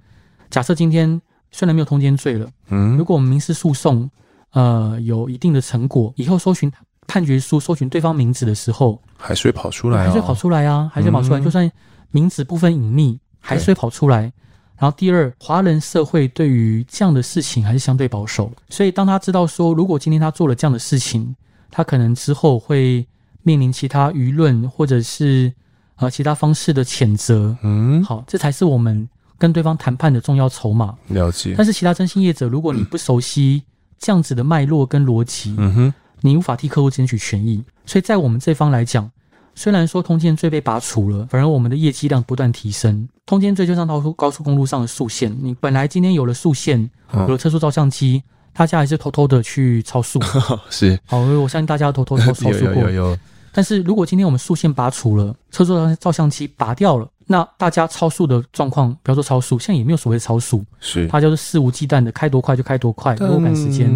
[0.51, 4.09] 假设今天虽然没有通奸罪了，嗯，如果我们民事诉讼，
[4.53, 6.71] 呃，有一定的成果，以后搜寻。
[7.11, 11.41] 判决书搜寻对方名字的时候，还是会跑出来，还是会跑出来啊，海水跑出来。
[11.41, 11.71] 就算
[12.13, 14.33] 名字部分隐秘，还是会跑出来。
[14.79, 21.35] 然后第二，华人社会对于这样的事情还是相对保守，所以当他知道说，如果今天他做了这样的事情，
[21.69, 23.05] 他可能之后会
[23.43, 25.53] 面临其他舆论或者是
[25.97, 27.57] 呃其他方式的谴责。
[27.63, 30.95] 嗯，好，这才是我们跟对方谈判的重要筹码。
[31.09, 31.55] 了解。
[31.59, 33.65] 但是其他征信业者，如果你不熟悉
[33.99, 35.95] 这样子的脉络跟逻辑，嗯哼。
[36.21, 39.11] 你无法替客户争取权益，所以在我们这方来讲，
[39.55, 43.09] 虽然说通奸罪被拔除了，反而我们的业绩量不断提升。
[43.27, 50.21] 通奸罪就像高速高速公路上的速限，你本来今天有了速限，有了测速照相机，大家还是偷偷的去超速。
[50.71, 52.53] 是，好，我相信大家都偷偷超速过。
[52.83, 53.19] 有有有有。
[53.53, 57.09] 但是如果今天我们速线拔除了，测速照相机拔掉了。
[57.31, 63.87] 那大家超速的状况，不要说超速，现在也没有所谓的超速，是，他就是肆无忌惮的开多快就开多快，多赶时间，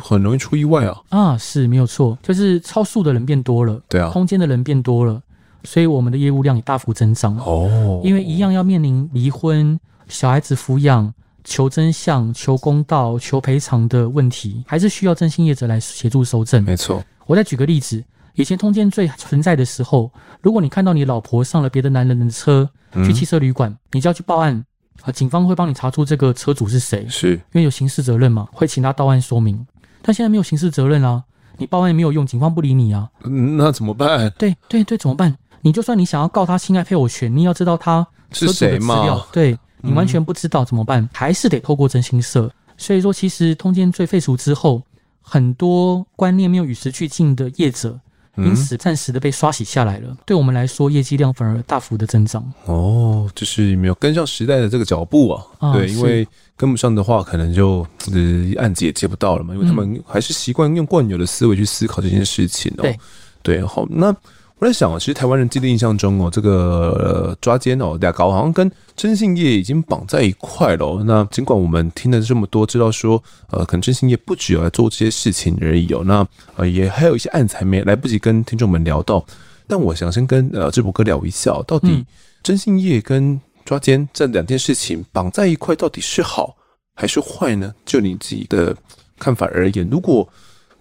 [0.00, 0.96] 很容易出意外啊。
[1.08, 5.20] 啊，是没有错，就是超速的人变多了，对啊，空间的人变多了，
[5.64, 7.36] 所以我们的业务量也大幅增长。
[7.38, 9.76] 哦，因为一样要面临离婚、
[10.06, 11.12] 小孩子抚养、
[11.42, 16.62] 求真相、求公道、求赔偿的问题，还是需要征信业者来协助收证。
[16.62, 18.04] 没错，我再举个例子。
[18.36, 20.10] 以前通奸罪存在的时候，
[20.40, 22.68] 如果你看到你老婆上了别的男人的车
[23.04, 24.64] 去汽车旅馆，嗯、你就要去报案
[25.02, 29.66] 啊，警方会帮你查出这个车主是谁，是因为有刑事责任嘛，会请他到案说明。
[30.02, 31.24] 但现在没有刑事责任啊，
[31.56, 33.10] 你报案也没有用，警方不理你啊，
[33.56, 34.30] 那怎么办？
[34.38, 35.36] 对对对，怎么办？
[35.62, 41.08] 你就算你想要告他侵害配偶权，你要知道他车主的资料，对你完全不知道怎么办？
[41.12, 42.52] 还是得透过征信社。
[42.76, 44.82] 所以说，其实通奸罪废除之后，
[45.22, 47.98] 很多观念没有与时俱进的业者。
[48.36, 50.16] 因此，暂时的被刷洗下来了。
[50.24, 52.44] 对我们来说，业绩量反而大幅的增长。
[52.64, 55.44] 哦，就是没有跟上时代的这个脚步啊。
[55.58, 56.26] 啊对，因为
[56.56, 59.54] 跟不上的话，可能就呃案子也接不到了嘛。
[59.54, 62.82] 因为他们还是习惯用惯有的思维去思考这件事情哦。
[62.82, 62.98] 对，
[63.42, 64.14] 对，好，那。
[64.58, 66.50] 我在想啊，其实台湾人记得印象中哦，这个、
[66.98, 71.02] 呃、抓奸哦，大家搞好像跟征信业已经绑在一块了。
[71.04, 76.02] 那尽管我们听了这么多，知道说呃，可能征信业不只有来做这些事情而已哦。
[76.06, 76.26] 那
[76.56, 79.22] 呃，也还有一些案子还没来不及跟听众们聊到。
[79.66, 82.02] 但我想先跟呃智博哥聊一下，到底
[82.42, 86.56] 征信业跟抓奸这两件事情绑在一块，到底是好
[86.94, 87.74] 还是坏呢？
[87.84, 88.74] 就你自己的
[89.18, 90.26] 看法而言，如果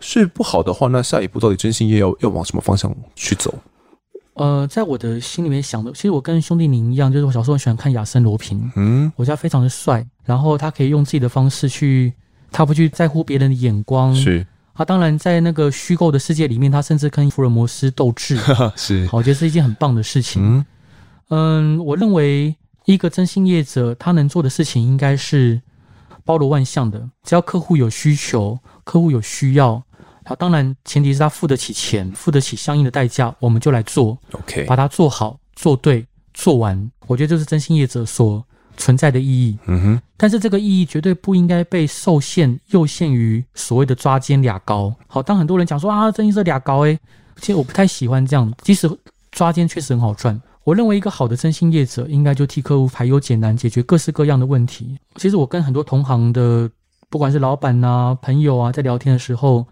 [0.08, 3.52] 是不好的话，那下一步到底真心业要要往什么方向去走？
[4.36, 12.14] 呃，在我的心里面想的，其实我跟兄弟您一样，就是我小时候很喜欢看亚森罗平，嗯，我觉得他非常的帅，然后他可以用自己的方式去，
[12.52, 14.46] 他不去在乎别人的眼光，是。
[14.76, 18.38] 他当然在那个虚构的世界里面，他甚至跟福尔摩斯斗智，
[18.76, 20.44] 是，好，我觉得是一件很棒的事情。
[20.44, 20.66] 嗯，
[21.30, 22.54] 嗯，我认为
[22.84, 25.62] 一个征信业者他能做的事情应该是
[26.26, 29.82] 包罗万象的，只要客户有需求，客户有需要，
[30.26, 36.92] 好，当然前提是他付得起钱，付得起相应的代价，我们就来做，OK，把它做好、做对、做完。
[37.08, 38.44] 我觉得这是征信业者所
[38.76, 44.94] 存在的意义，嗯哼，但是这个意义绝对不应该被受限、又限于所谓的抓奸俩高。
[45.08, 47.00] 好，当很多人讲说啊，征信社俩高，诶，
[47.40, 48.52] 其实我不太喜欢这样。
[48.64, 48.90] 即使
[49.32, 54.98] 抓奸确实很好赚，我认为一个好的征信业者应该就替客户排忧解难，解决各式各样的问题。
[55.18, 56.70] 其实我跟很多同行的，
[57.10, 59.66] 不管是老板啊、朋友啊，在聊天的时候，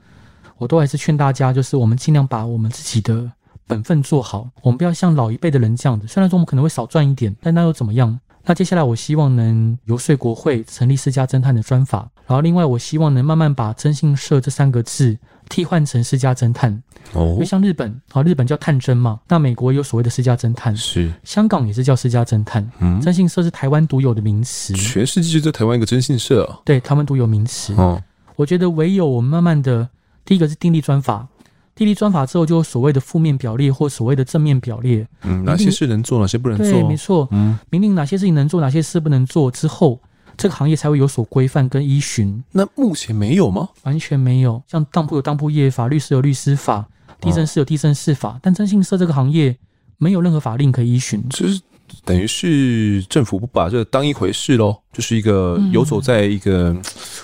[0.58, 3.32] 我都还是劝大家，就是我们尽量把我们自己的
[3.68, 6.08] 本分做好，我们不要像老一辈的人这样子。
[6.08, 8.20] 虽然说我们可能会少赚一点，但那又怎么样？
[8.46, 16.84] 那接下来，我希望能游说国会成立私家侦探的专法，然后另外，我希望能慢慢把征信社这三个字替换成私家侦探。
[17.14, 22.70] 哦，因为像日本啊，日本叫探侦嘛，那美国有所谓的私家侦探，是香港也是叫私家侦探。
[22.80, 27.74] 嗯，征信社是台湾独有的名词，全世界就在台湾一个征信社啊，对，他们独有名词。
[27.76, 28.02] 哦，
[28.36, 29.88] 我觉得唯有我们慢慢的，
[30.26, 31.28] 第一个是订立专法。
[31.76, 35.08] 订立专法之后，就有所谓的负面表列或所谓的正面表列。
[35.24, 36.68] 嗯，哪些事能做，哪些不能做？
[36.68, 37.28] 对，没错。
[37.32, 40.00] 嗯，明定哪些事情能做，哪些事不能做之后，
[40.38, 42.44] 这个行业才会有所规范跟依循。
[42.52, 43.70] 那目前没有吗？
[43.86, 44.62] 完全没有。
[44.68, 46.88] 像当铺有当铺业法，律师有律师法，
[47.20, 49.58] 地政士有地政士法，哦、但征信社这个行业
[49.98, 51.28] 没有任何法令可以依循。
[51.30, 51.60] 就是
[52.06, 56.76] 等于是政府不把这个当一回事喽，就是一个游走在一个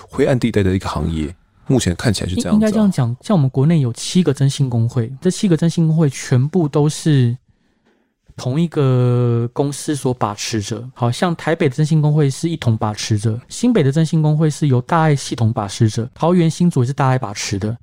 [0.08, 1.32] 灰暗地带的一个行业。
[1.70, 3.16] 目前看起来是这样，啊，应该这样讲。
[3.20, 7.36] 像我们国内有七个征信工会，这七个征信工会全部都是
[8.36, 10.84] 同一个公司所把持着。
[10.94, 17.76] 好像台北的征信工会是一同把持着，新北的征信工会是由大爱系统把持着，桃园新竹也是大爱把持的，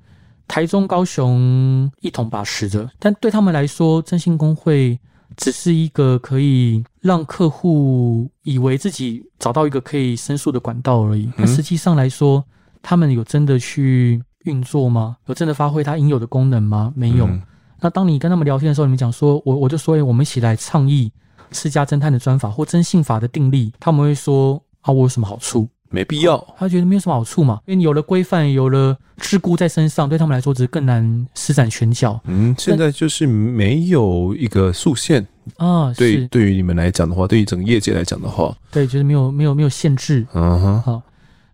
[0.46, 2.86] 台中高雄一同把持着。
[2.98, 4.98] 但对他们来说，征信工会
[5.36, 11.30] 只是一个可以让客户以为自己找到一个可以申诉的管道而已。
[11.38, 12.44] 那实际上来说，
[12.82, 15.16] 他们有真的去运作吗？
[15.26, 16.92] 有真的发挥它应有的功能吗？
[16.96, 17.26] 没有。
[17.26, 17.42] 嗯、
[17.80, 21.12] 那当你跟他们聊天的时候，你们讲说，我我就说，我们一起来倡议
[21.52, 25.68] 私家侦探的专法或征信法的订立，他们会说啊，我有什么好处？
[25.90, 26.36] 没必要。
[26.58, 32.20] 他觉得没有什么好处嘛，因为你有了规范，有了桎梏在身上，对他们来说只是更难施展拳脚。
[32.24, 35.26] 嗯，现在就是没有一个速限
[35.56, 35.90] 啊。
[35.94, 40.26] 对，是对于你们来讲的话，对于整个业界来讲的话，对，就是没有没有没有限制。
[40.34, 41.02] 嗯哼，好。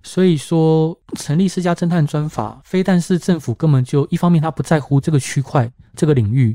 [0.07, 6.55] 所以说，成立私家侦探专法，非但是政府根本就一方面他不在乎这个区块、这个领域，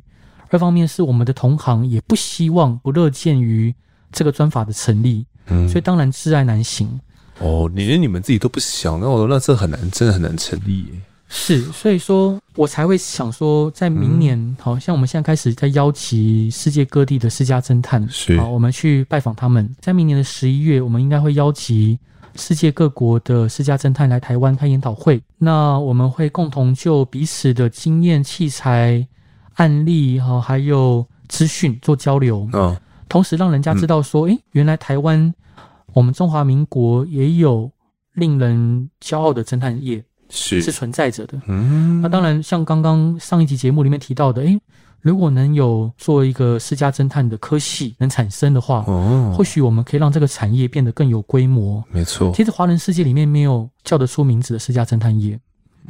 [0.50, 3.74] 二方面是我们的同行也不希望、不乐见于
[4.12, 5.26] 这个专法的成立。
[5.48, 6.88] 嗯，所以当然挚爱难行。
[7.40, 10.92] 哦，你连你们自己都不想，那我那这很难，真的很难成立耶。
[11.28, 19.76] 是，所以说我才会想说，在明年，嗯、好像我们现在开始在邀集世界各地的私家侦探，是，好，我们去拜访他们。
[19.82, 21.98] 在明年的十一月，我们应该会邀集。
[22.40, 29.06] 世界各国的私家侦探来台湾开研讨会，那我们会共同就彼此的经验、器材、
[29.56, 32.50] 案例哈，还有资讯做交流。
[32.54, 32.76] 嗯，
[33.10, 35.34] 同时让人家知道说，诶、嗯欸，原来台湾
[35.94, 37.70] 我们中华民国也有
[38.14, 41.40] 令人骄傲的侦探业是是存在着的。
[41.48, 44.62] 嗯，那当然，像刚刚上一集节目里面提到的，诶、欸。
[45.02, 51.84] 如果能有做一个私家侦探的科系能产生的话，哦，或许我们可以让这个产业变得更有规模。
[51.92, 55.40] 没错，其实华人世界里面没有叫得出名字的私家侦探业。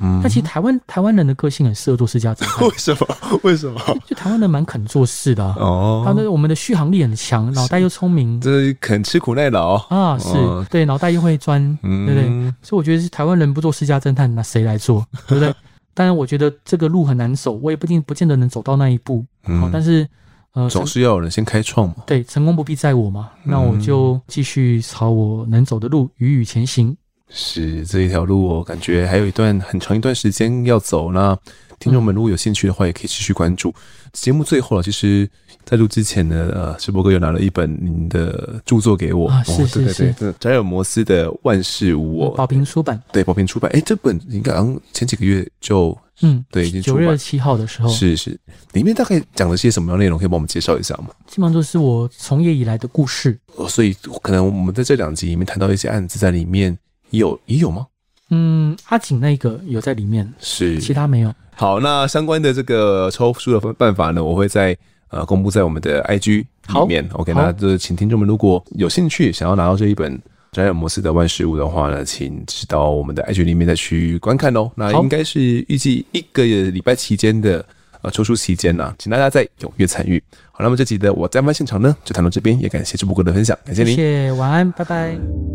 [0.02, 2.64] 嗯，但其实台湾台湾人的个性很适合做私家侦探。
[2.70, 3.08] 为什么？
[3.44, 3.82] 为什么？
[4.06, 12.54] 就台湾人蛮肯做事的、啊、哦，他的我们的续航力很强，脑袋又聪明，这肯吃苦耐劳啊，是、哦、对，脑袋又会钻，嗯、对不对？
[12.62, 15.06] 所以我觉得是台湾人不做私家侦探，那谁来做？
[15.28, 15.54] 对不对？
[16.00, 19.26] 当然，我觉得这个路很难走，我也不一定不见得能走到那一步。
[19.70, 20.08] 但是
[20.54, 21.96] 呃，总是要有人先开创嘛。
[22.08, 26.96] 对，成功不必在我嘛，那我就继续朝我能走的路踽踽前行。
[27.30, 31.12] 是这一条路，我感觉还有一段很长一段时间要走。
[31.12, 31.38] 那
[31.80, 33.74] 听众们如果有兴趣的话，也可以继续关注。
[34.12, 35.30] 节目最后了，其实。
[35.66, 48.36] 在录之前呢，呃，石博哥又拿了一本您的著作给我，啊，是是是，宅尔摩斯的《万事无我》，宝瓶出版，对，宝瓶出版，哎，这本应该好像前几个月就，嗯，对，已经九月七号的时候，是是，
[48.74, 50.18] 里面大概讲了些什么样内容？
[50.18, 51.10] 可以帮我们介绍一下吗？
[51.28, 56.78] 基本上都是我从业以来的故事，所以可能我们在这两集里面谈到一些案子，在里面也
[57.12, 57.88] 有也有吗？
[58.30, 61.34] 嗯，阿景那个有在里面，是，其他没有。
[61.56, 64.78] 好，那相关的这个抽书的办法呢，我会在。
[65.12, 67.04] 呃公布在我们的 IG 里面。
[67.14, 74.70] OK，那就是请听众们如果有兴趣想要拿到这一本宅尔摩斯的万事屋的话呢，请到我们的 IG 里面再去观看哦。
[74.76, 77.66] 那应该是预计一个礼拜期间的
[78.04, 80.24] 呃抽书期间呢，请大家再踊跃参与。
[80.52, 85.49] 好，那么这集的我在案发现场呢就谈到这边，也感谢直播哥的分享，感谢您，谢谢，晚安，拜拜。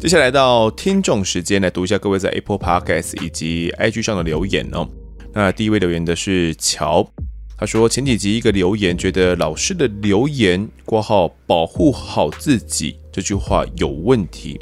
[0.00, 4.88] 接下来到听众时间，来读一下各位在 Apple Podcast 以及 IG 上的留言哦。
[5.32, 7.04] 那第一位留言的是乔，
[7.56, 14.56] 他说前几集一个留言觉得老师的留言括号保护好自己这句话有问题，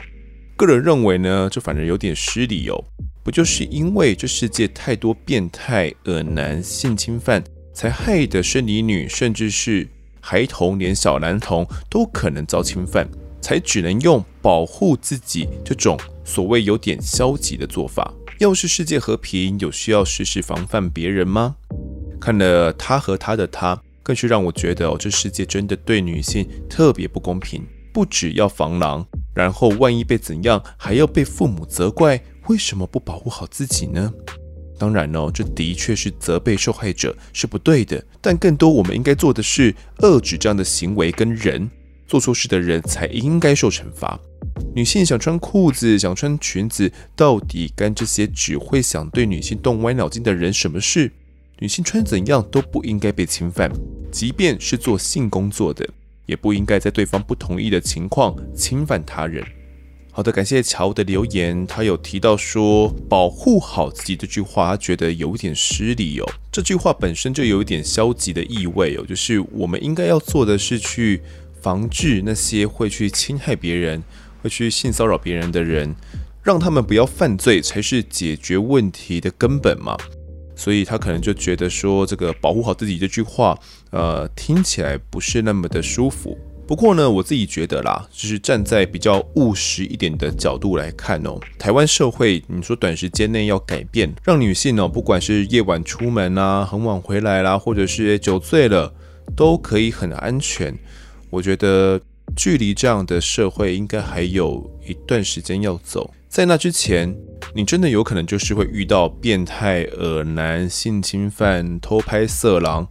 [0.57, 2.84] 个人认为呢，这反而有点失礼哦。
[3.22, 9.87] 不就是因为这世界太多变态、恶男、性侵犯，才害得生理女甚至是
[10.18, 13.07] 孩童，连小男童都可能遭侵犯？
[13.47, 18.12] 才只能用保护自己这种所谓有点消极的做法。
[18.40, 21.55] 要是世界和平，有需要时时防范别人吗？
[22.20, 27.64] 看了他和他的他，更是让我觉得哦，这世界真的对女性特别不公平。
[27.92, 34.12] 不只要防狼，然后万一被怎样，还要被父母责怪，为什么不保护好自己呢？
[34.76, 41.70] 当然哦，这的确是责备受害者是不对的，但更多我们应该做的是遏制这样的行为跟人。
[42.07, 44.19] 做错事的人才应该受惩罚。
[44.75, 51.11] 女性想穿裤子、想穿裙子，到底干这些只会想对女性动歪脑筋的人什么事？
[51.59, 53.71] 女性穿怎样都不应该被侵犯，
[54.11, 55.87] 即便是做性工作的，
[56.27, 59.45] 也不应该在对方不同意的情况侵犯他人。
[60.11, 66.27] 好的，感谢乔的留言，他有提到说保护好自己这句话，觉得有点失礼哦。
[66.51, 71.21] 这句话本身就有一点消极的意味哦，就是我们应该要做的是去。
[71.61, 74.03] 防治那些会去侵害别人、
[74.43, 75.95] 会去性骚扰别人的人，
[76.43, 79.97] 让他们不要犯罪，才是解决问题的根本嘛。
[80.55, 83.59] 所以他可能就觉得说，这个保护好自己这句话，
[83.91, 86.39] 呃，听起来不是那么的舒服。
[86.67, 98.93] 不过呢，我自己觉得啦，就是站在比较务实一点的角度来看哦，台湾社会，你说短时间内要改变，让女性哦，不管是夜晚出门啊，很晚回来啦，或者是酒醉了，
[99.37, 100.77] 都可以很安全。
[101.31, 102.01] 我觉得
[102.37, 107.14] 距离这样的社会应该还有一段时间要走，在那之前，
[107.55, 112.87] 你真的有可能就是会遇到变态、恶男、性侵犯、偷拍色狼，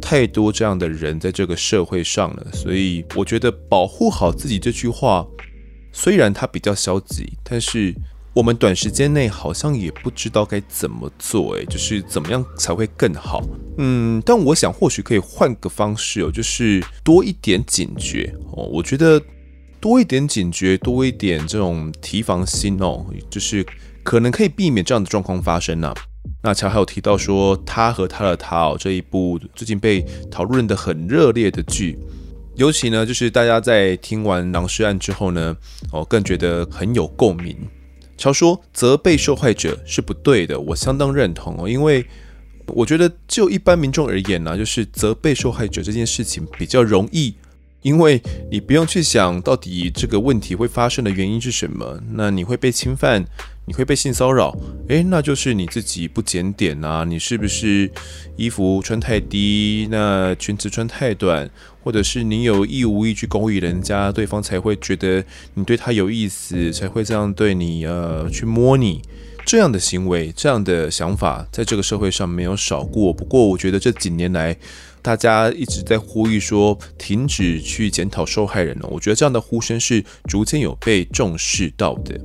[0.00, 2.46] 太多这样的人在这个社会上了。
[2.52, 5.26] 所以，我觉得保护好自己这句话，
[5.92, 7.94] 虽然它比较消极，但是。
[8.32, 13.42] 我们短时间内好像也不知道该怎么做，诶，就是怎么样才会更好？
[13.82, 18.64] 嗯，但我想或许可以换个方式哦，就是多一点警觉哦。
[18.64, 19.18] 我觉得
[19.80, 23.64] 多一点警觉，多一点这种提防心哦，就是
[24.02, 25.94] 可能可以避免这样的状况发生啊。
[26.42, 31.98] 那乔还有提到说，他和他的他哦，这一部最近被讨论的很热烈的剧，
[32.56, 35.56] 尤其呢，就是大家在听完狼尸案之后呢，
[35.90, 37.56] 哦，更觉得很有共鸣。
[38.18, 42.04] 乔说责备受害者是不对的，我相当认同哦，因为
[42.74, 47.34] 我觉得就一般民众而言呢，就是责备受害者这件事情比较容易，
[47.82, 53.24] 因为你不用去想到底这个问题会发生的原因是什么，那你会被侵犯。
[53.66, 54.56] 你会被性骚扰，
[54.88, 57.04] 诶，那就是你自己不检点啊！
[57.04, 57.88] 你是不是
[58.34, 61.48] 衣服穿太低，那裙子穿太短，
[61.80, 69.02] 或者是你有意无意去勾引人家，对方才会觉得你对他有意思，才会这样对你，呃，去摸你。
[69.46, 73.12] 这样的行为，这样的想法，在这个社会上没有少过。
[73.12, 74.56] 不过，我觉得这几年来，
[75.02, 78.88] 大家一直在呼吁说，停止去检讨受害人了。
[78.88, 82.20] 我觉得这样的呼声是逐渐有被重视到的。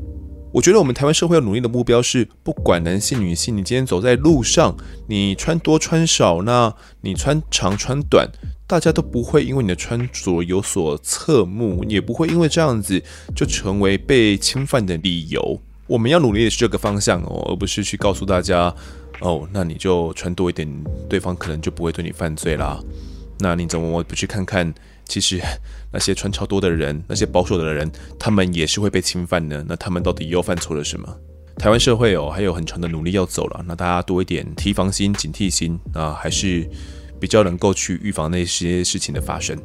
[0.51, 8.29] 我觉得我们台湾社会要努力的目标是，不管男性女性，你今天走在路上，你穿多穿少，那你穿长穿短，
[8.67, 13.03] 大家都不会因为你的穿着有所侧目，也不会因为这样子
[13.35, 15.59] 就成为被侵犯的理由。
[15.87, 18.73] 我们要努力的是这个方向哦，而不是去告诉大家，
[19.21, 20.67] 哦，那你就穿多一点，
[21.09, 22.79] 对方可能就不会对你犯罪啦。
[23.39, 24.73] 那你怎么不去看看？
[25.07, 25.39] 其实
[25.91, 29.63] 那些穿超多的人，那些保守的人，他们也是会被侵犯的。
[29.67, 31.07] 那他们到底又犯错了什么？
[31.57, 33.63] 台湾社会哦，还有很长的努力要走了。
[33.67, 36.67] 那大家多一点提防心、警惕心啊，还是
[37.19, 39.55] 比较能够去预防那些事情的发生。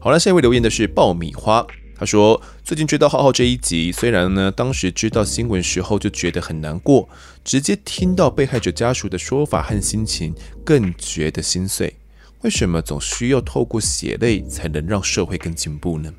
[0.00, 1.64] 好了，下一位留言的是爆米花，
[1.96, 7.08] 他说最近追到浩浩这一集，虽然呢当时知道新闻时候就觉得很难过，
[7.44, 10.34] 直接听到被害者家属的说法和心情，
[10.64, 11.94] 更觉得心碎。
[12.42, 16.12] 为什么总需要透过血泪才能让社会更进步呢？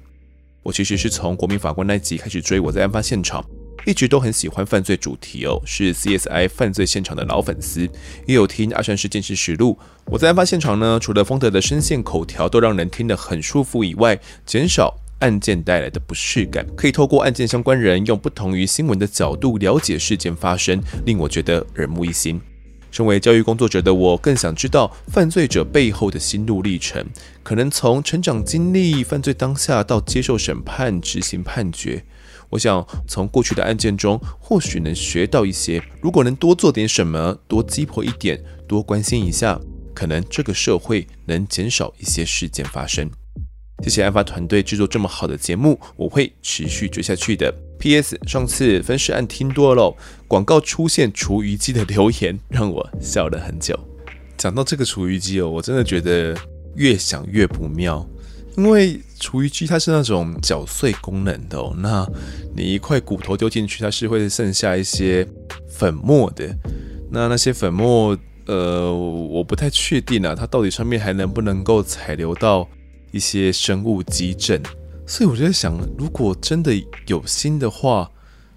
[0.63, 3.45] 我其实是从国民法官那集开始追，我在案发现场
[3.85, 7.87] 一直都很喜欢犯罪主题哦，是 CSI 犯罪现场的老粉丝，
[8.25, 9.77] 也有听阿善师鉴识实录。
[10.05, 14.95] 我在案发现场呢，除了丰德的声线口条都让人听得很舒服以外，减少
[15.25, 22.39] 案件带来的不适感，可以透过案件相关人用不同于新闻的角度了解事件发生，令我觉得耳目一新。
[22.91, 27.03] 身为教育工作者的我，更想知道犯罪者背后的心路历程，
[27.41, 32.05] 可能从成长经历、犯罪当下到接受审判、执行判决。
[32.51, 35.81] 我想从过去的案件中，或许能学到一些。
[36.01, 39.59] 如果能多做点什么，多击破一点，多关心一下，
[39.95, 43.09] 可能这个社会能减少一些事件发生。
[43.83, 47.53] 谢谢案发团队制作这么好的节目，我会持续追下去的。
[47.77, 48.17] P.S.
[48.25, 49.95] 上次分尸案听多了，
[50.27, 53.77] 广告出现厨余机的留言，让我笑了很久。
[54.37, 56.35] 讲到这个厨余机哦，我真的觉得
[56.75, 58.07] 越想越不妙，
[58.57, 62.07] 因为厨余机它是那种搅碎功能的哦，那
[62.55, 65.27] 你一块骨头丢进去，它是会剩下一些
[65.69, 66.47] 粉末的。
[67.11, 68.17] 那那些粉末，
[68.47, 72.67] 呃，我不太确定啊，它到底上面还能不能够残留到
[73.15, 74.61] 一些生物基证。
[75.07, 76.73] 所以我就在想，如果真的
[77.07, 78.11] 有心的话，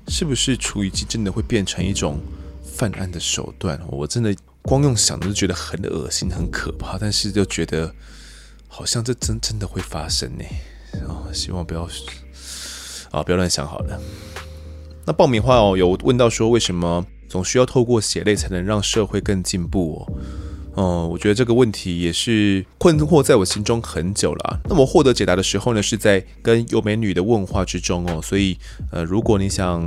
[0.09, 2.18] 是不是厨余机真的会变成一种
[2.64, 3.80] 犯案的手段？
[3.88, 7.94] 我真的光用想就觉得很恶心、很可怕，但是就觉得
[8.66, 10.44] 好像这真真的会发生呢。
[11.06, 11.88] 啊，希望不要
[13.12, 14.00] 啊，不要乱想好了。
[15.06, 20.12] 那爆米花哦，有问到说，为什么总需要透过血泪才能让社会更进步哦？
[20.74, 24.60] 哦，我觉得这个问题也是困惑在我心中很久了啊。
[24.68, 28.22] 那么获得解答的时候呢，是在跟有美女的问话之中哦。
[28.22, 28.56] 所以，
[28.92, 29.82] 呃，如果你想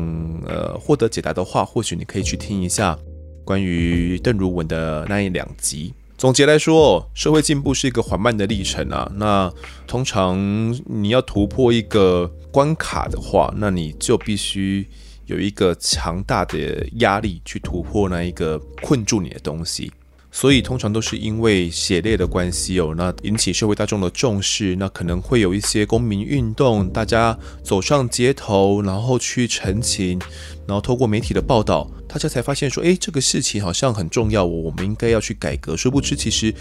[0.46, 2.98] 呃获得解答的话，或许你可以去听一下
[3.46, 5.94] 关于邓如文的那一两集。
[6.18, 9.10] 总结来说，社会进步是一个缓慢的历程啊。
[9.16, 9.52] 那
[9.88, 10.38] 通常
[10.86, 14.86] 你要突破一个关卡的话，那你就必须
[15.26, 19.90] 有一个强大的压力去突破那一个困住你的东西。
[20.34, 30.18] 所以通常都是因为血泪的关系哦，那引起社会大众的重视，那可能会有一些公民运动，大家走上街头，然后去陈情，
[30.66, 35.76] 然后透过媒体的报道，大家才发现说，诶，这个事情好像很重要，我们应该要去改革。
[35.76, 36.54] 殊不知，其实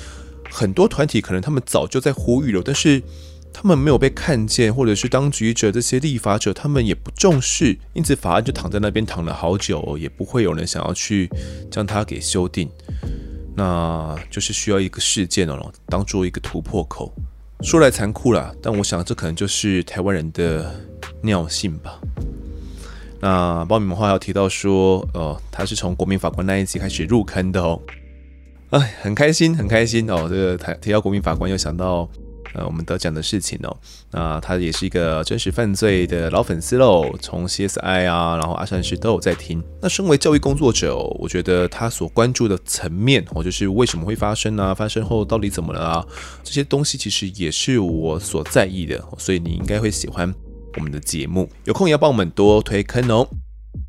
[0.51, 3.01] 很多团体可能他们早就在呼吁了，但是
[3.53, 11.31] 他们没有被看见，或者是当局者这些立法者他们也不重视，因此法案就躺在那边躺了好久，也不会有人想要去
[11.71, 12.69] 将它给修订。
[13.61, 17.13] 那就是需要一个事件哦，当做一个突破口。
[17.61, 20.75] 说来残酷啦，但我想这可能就是台湾人的
[21.21, 22.01] 尿性吧。
[23.21, 27.79] 那爆米花要提到说，哦，他是从国民法官那一集开始入坑的哦。
[28.71, 30.27] 哎，很开心，很开心哦。
[30.27, 32.09] 这个提提到国民法官，又想到。
[32.55, 33.77] 呃，我们得奖的事情哦，
[34.11, 39.63] 那他也是一个真实犯罪的老粉丝喽，从 CSI 啊，然后阿善师都有在听。
[39.81, 46.07] 那身为教育工作者，我觉得他所关注的层面哦，就是为什么会发生啊，发生后到底怎么了啊，
[46.43, 50.35] 这些东西其实也是我所在意的，所以你应该会喜欢
[50.77, 51.49] 我们的节目。
[51.65, 53.29] 有空也要帮我们多推坑哦。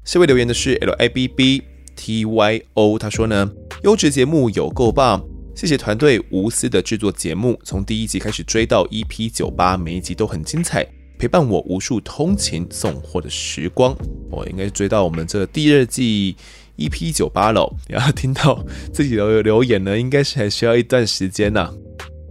[0.04, 1.64] 下位留言的是 L I B B
[1.96, 3.52] T Y O，他说呢，
[3.84, 5.31] 优质节目有够棒。
[5.54, 10.88] 谢谢团队无私的制作节目，从第一集开始追到 EP 九八，每一集都很精彩，
[11.20, 13.96] 陪伴我无数通勤送货的时光。
[14.30, 16.36] 我应该追到我们这第二季
[16.78, 21.74] EP 九八了，然后听到自己的留言呢，应该是还需要一段时间呐、啊。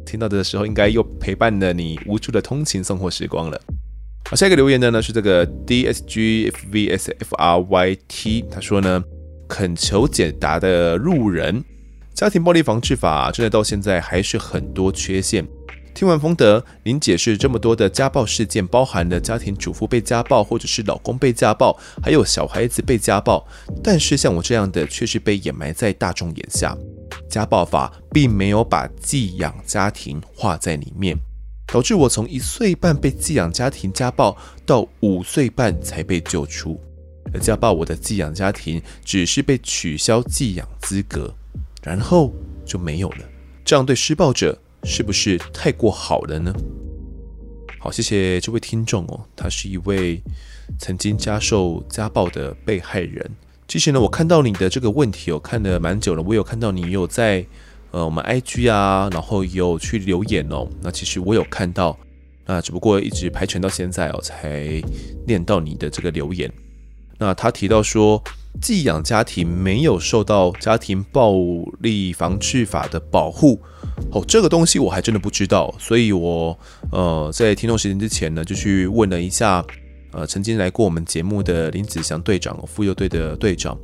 [0.06, 3.60] 听到的时候，应该又陪伴了你无数的通勤送货时光了。
[4.28, 9.04] 好，下一个留言的呢是这个 D S G F V S F R Y T，他说呢，
[9.46, 11.62] 恳求解答的路人。
[12.20, 15.42] 家庭暴力防治法真的到现在还是很多缺陷。
[15.94, 23.42] 听完丰德，您解释这么多的家暴事件，包含了家庭主妇被家暴，或者是老公被家暴，还有小孩子被家暴。
[23.82, 26.76] 但是像我这样的，却是被掩埋在大众眼下。
[27.26, 31.16] 家暴法并没有把寄养家庭划在里面，
[31.68, 36.78] 导致我从一岁半被寄养家庭家暴，到五岁半才被救出。
[37.32, 41.34] 而家暴我的寄养家庭，只是被取消寄养资格。
[41.82, 42.32] 然后
[42.64, 43.24] 就没有了，
[43.64, 46.52] 这样对施暴者是不是太过好了呢？
[47.78, 50.20] 好，谢谢这位听众哦，他是一位
[50.78, 53.30] 曾经家受家暴的被害人。
[53.66, 57.44] 其实呢，我看到你的这个问题，我看了蛮久了，我有看到你有在
[57.90, 60.68] 呃我们 IG 啊，然后有去留言哦。
[60.82, 61.98] 那其实我有看到，
[62.44, 64.82] 那只不过一直排程到现在哦，才
[65.26, 66.52] 念到你的这个留言。
[67.16, 68.22] 那他提到说，
[68.60, 71.34] 寄养家庭没有受到家庭暴
[71.80, 73.60] 力防治法的保护，
[74.12, 76.58] 哦，这个东西我还真的不知道，所以我
[76.90, 79.64] 呃在听众时间之前呢，就去问了一下
[80.12, 83.76] 呃曾经来过我们节目的林子祥队长，妇幼队的队长，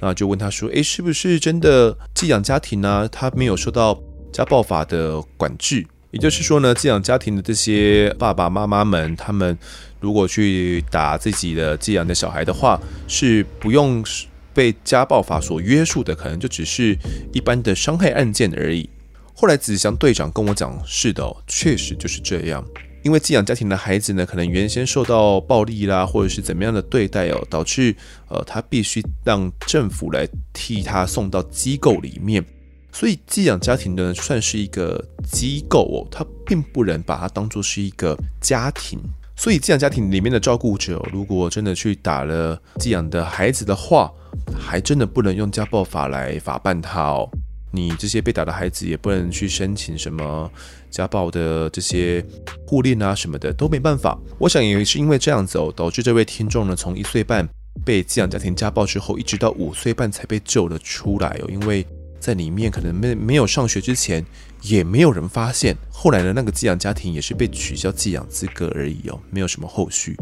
[0.00, 3.08] 那就问他说：“诶，是不是真的寄养家庭呢？
[3.08, 4.00] 他没有受到
[4.32, 5.86] 家暴法的管制？
[6.10, 9.58] 也就是说呢，寄养家庭的这些爸爸妈妈们，他们
[10.04, 12.78] 如果去打自己的寄养的小孩的话，
[13.08, 14.04] 是不用
[14.52, 16.94] 被家暴法所约束的，可能就只是
[17.32, 18.90] 一般的伤害案件而已。”
[19.34, 22.62] 后来子祥队长跟我讲：“是的，确实就是这样。”
[23.02, 27.96] 因为寄养家庭的孩子呢，可能原先受到暴力啦，或者是怎么样的对待哦，导致
[28.28, 32.44] 呃他必须让政府来替他送到机构里面，
[32.92, 38.98] 所以寄养家庭呢算是一个机构哦，他并不能把它当作是一个家庭。
[39.36, 44.10] 所以寄养家庭里面的照顾者，如果真的去打了寄养的孩子的话，
[44.58, 47.28] 还真的不能用家暴法来法办他哦。
[47.72, 50.48] 你这些被打的孩子也不能去申请什么
[50.90, 52.24] 家暴的这些
[52.64, 54.16] 护令啊什么的都没办法。
[54.38, 57.48] 我想也是因为这样子哦，导致这位听众呢从一岁半
[57.84, 61.50] 被寄养家庭家暴之后，一直到五岁半才被救了出来哦。
[61.50, 61.84] 因为
[62.20, 64.24] 在里面可能没没有上学之前，
[64.64, 65.76] 也没有人发现。
[65.90, 70.16] 后来的，那个寄养家庭也是被取消寄养资格而已哦，没有什么后续。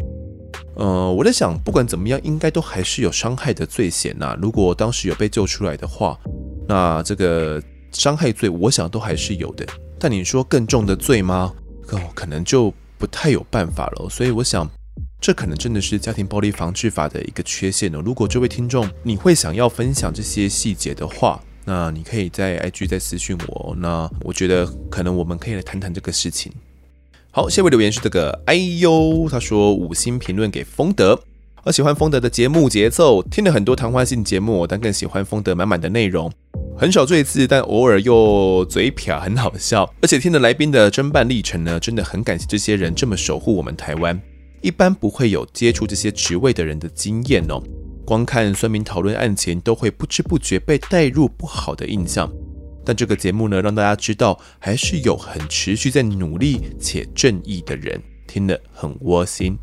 [0.76, 4.36] 呃，我在想，不管怎么样，应该都还是有伤害的罪嫌呐。
[4.40, 6.18] 如果当时有被救出来的话。
[6.68, 9.66] 那这个伤害罪，我想都还是有的。
[9.98, 11.52] 但你说更重的罪吗？
[11.88, 14.08] 哦，可能就不太有办法了。
[14.08, 14.66] 所以我想，
[15.20, 18.00] 这可能真的是家庭暴力防治法的一个缺陷呢。
[18.02, 23.74] 如果这位听众你会想要分享这些细节的话，那你可以在 IG 再私讯我。
[23.78, 26.52] 那我觉得可能我们可以来谈谈这个事情。
[27.30, 31.18] 好，下一位留言是这个，哎呦，他说五星评论给丰德。
[31.64, 36.30] 我喜欢丰德的节目节奏，听了很多谈话性节目，但更喜欢丰德满满的内容。
[36.76, 39.88] 很少赘字，但偶尔又嘴瓢，很好笑。
[40.02, 44.20] 而且听了来宾的侦办历程呢，真的很感谢这些人这么守护我们台湾。
[44.60, 47.62] 一般不会有接触这些职位的人的经验哦，
[48.12, 52.30] 光看酸民讨论案情，都会不知不觉被带入不好的印象。
[52.84, 59.56] 但这个节目呢，让大家知道还是有很持续在努力且正义的人，听了很窝心。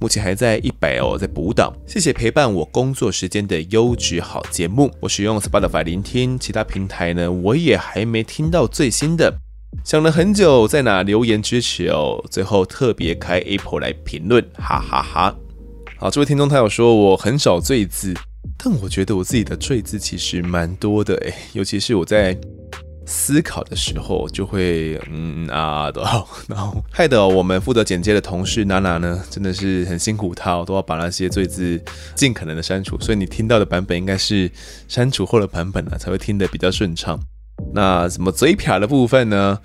[0.00, 1.72] 目前还在一百哦，在补档。
[1.86, 4.90] 谢谢陪伴我工作时间的优质好节目。
[4.98, 9.32] 我使用 Spotify 聆听，其他平台呢，我也还没听到最新的。
[9.84, 12.20] 想了很久，在哪留言支持哦。
[12.28, 15.36] 最后特别开 Apple 来评论，哈哈哈。
[16.02, 18.12] 好，这位听众他有说我很少赘字，
[18.58, 22.36] 但我觉得我自己的赘字其实蛮多的诶，尤其是我在。
[23.04, 26.00] 思考的时候就会嗯啊的，
[26.48, 31.82] 然后害得我们负责剪接的同事娜娜呢，真的是很辛苦，她都要把那些赘字
[32.14, 34.48] 尽可能的删除，所以你听到的版本应该是
[34.86, 37.18] 删除后的版本呢，才会听得比较顺畅。
[37.74, 39.58] 那什么嘴瓢的部分呢？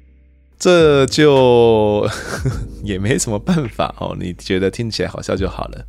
[0.57, 2.09] 这就
[2.83, 5.85] 也没什么办法哦，你觉得听起来好笑就好了。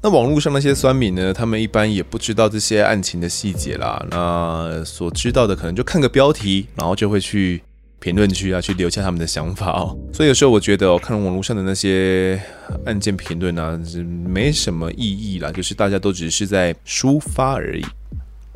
[0.00, 1.34] 那网络上那些酸民呢？
[1.34, 4.00] 他们一般也不知道这些案情的细节啦。
[4.10, 7.60] 那所知道的可能就看个标题，然后就会去
[7.98, 9.98] 评论区啊，去留下他们的想法哦。
[10.14, 12.40] 所以有时候我觉得我，看网络上的那些
[12.86, 17.84] 案件评论啊，是没什么意义啦，就是大家都只是在抒发而已。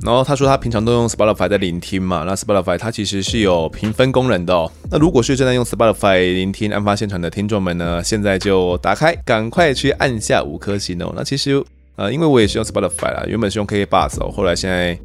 [0.04, 4.70] 然后他说他平常都用 Spotify 在聆听嘛，那 Spotify 它其实是有评分功能的哦。
[4.90, 11.12] 那如果是正在用 Spotify 聆听案发现场的听众们呢，现在就打开，赶快去按下五颗星哦。
[11.14, 11.62] 那其实
[11.94, 14.98] 呃，因为我也是用 Spotify 啦，原本是用 KKBOX 哦，后来现在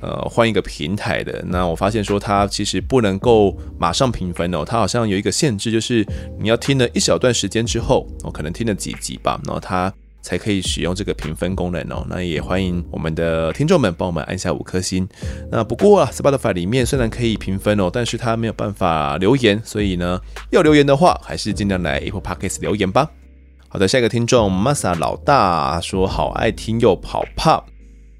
[0.00, 6.06] 呃换一个平台的，那我发现说它其实不能够马上评分哦，它好像有一个限制，就是
[6.38, 9.92] 你要听了一小段时间之后，哦，可能听了几集吧，然后它。
[10.24, 12.04] 才可以使用这个评分功能哦。
[12.08, 15.06] 那也欢迎我们的听众们帮我们按下五颗星。
[15.52, 20.18] 那不过啊，Spotify 里面虽然可以评分哦，但是它没有办法留言，所以呢，
[20.50, 23.10] 要留言的话，还是尽量来 Apple Podcast 留言吧。
[23.68, 27.62] 好的，下一个听众 Masa 老大说好爱听又跑怕，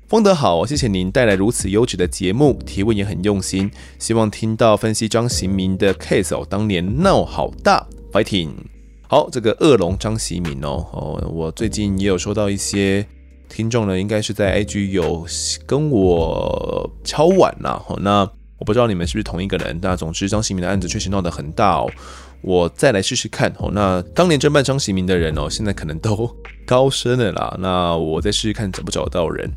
[0.09, 8.74] 风德好，谢谢您带来如此优质的节目，提问也很用心，希望听到分析张行明的 case 哦，当年闹好大，fighting。
[9.15, 13.07] 好，这个恶龙张喜敏哦哦，我最近也有收到一些
[13.49, 15.25] 听众呢，应该是在 IG 有
[15.65, 17.81] 跟我敲碗啦。
[17.87, 18.29] 哦，那
[18.59, 19.79] 我不知道你们是不是同一个人。
[19.81, 21.89] 那总之，张喜敏的案子确实闹得很大哦。
[22.41, 23.71] 我再来试试看哦。
[23.73, 26.29] 那当年侦办张喜明的人哦，现在可能都
[26.67, 27.57] 高升了啦。
[27.61, 29.49] 那我再试试看找不找到人。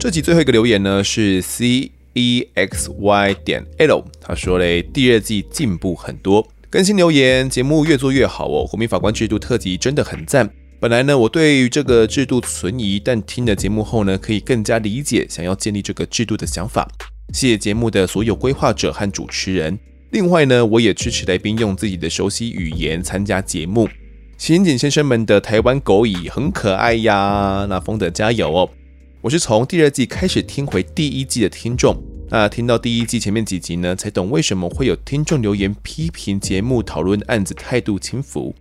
[0.00, 6.48] 这集最后一个留言呢是 C E X Y 点 L，他说嘞，第二季进步很多。
[6.72, 8.66] 更新留言，节目越做越好哦。
[8.66, 10.48] 国民法官制度特辑真的很赞。
[10.80, 16.88] 本来呢，我对于这个制度存疑，但听了节目后呢，可以更加理解想要建立这个制度的想法。
[17.34, 19.78] 谢谢节目的所有规划者和主持人。
[20.12, 23.86] 另外呢，我也支持来宾用自己的熟悉语言参加节目。
[24.38, 28.70] 刑警先生们的台湾狗语很可爱呀，那丰的加油哦！
[29.20, 31.94] 我是从第二季开始听回第一季的听众，
[32.32, 38.54] 那听到第一季前面几集呢，才懂为什么会有听众留言批评节目讨论案子态度轻浮。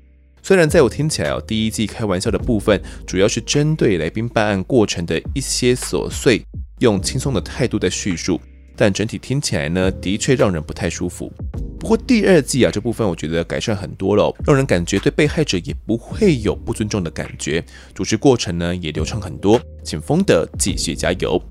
[0.43, 6.45] 虽然在我听起来哦，第一季开玩笑的部分主要是针对来宾办案过程的一些琐碎，
[6.79, 8.41] 用轻松的态度在叙述。
[8.75, 11.31] 但整体听起来呢，的确让人不太舒服。
[11.79, 19.57] 不过第二季啊，这部分我觉得改善很多了，让人感觉对被害者也不会有不尊重的感觉，主持过程呢也流畅很多。
[19.81, 21.41] 请丰德继续加油。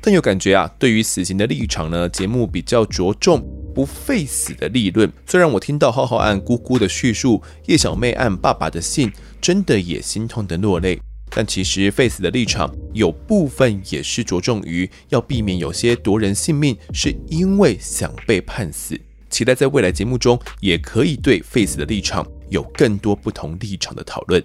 [0.00, 3.44] 但有感觉啊，对于死刑的立场呢，节目比较着重
[3.74, 5.12] 不废死的立论。
[5.26, 11.00] 虽然我听到浩浩案姑姑的叙述，叶小妹案爸爸的信，真的也心痛的落泪。
[11.30, 18.98] 但其实废死的立场有部分也是着重于要避免有些夺人性命是因为想被判死。
[19.28, 24.42] 期待在未来节目中也可以对废死的立场有更多不同立场的讨论。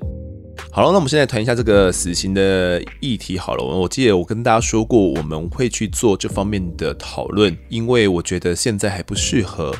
[0.71, 3.37] 好了，那我们现在谈一下这个死刑的议题。
[3.37, 9.75] 好了，我记得我跟大家说过，我们会去做这方面的讨论，因为我觉得现在还不适合。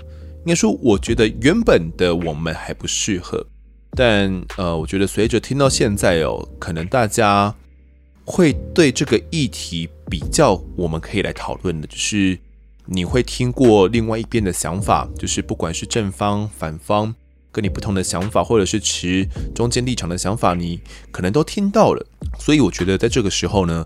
[0.46, 3.46] 应该说，我觉得原本的我们还不适合。
[3.96, 7.54] 但呃，我觉得随着听到现在哦，可能大家
[8.26, 12.38] 会对这个议题比较，我们可以来讨论的，就是
[12.86, 17.16] 你会听过另外一边的想法，就是不管是正方、反方，
[17.54, 20.82] 跟你不同的想法，或者是持中间立场的想法，你
[21.12, 22.06] 可能都听到了。
[22.40, 23.86] 所以我觉得在这个时候呢，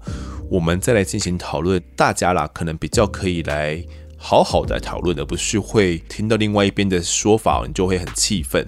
[0.50, 3.84] 我们再来进行讨论，大家啦，可能比较可以来
[4.18, 8.66] 好好的讨论，而不是会听到另外一边的说法，你就会很气愤。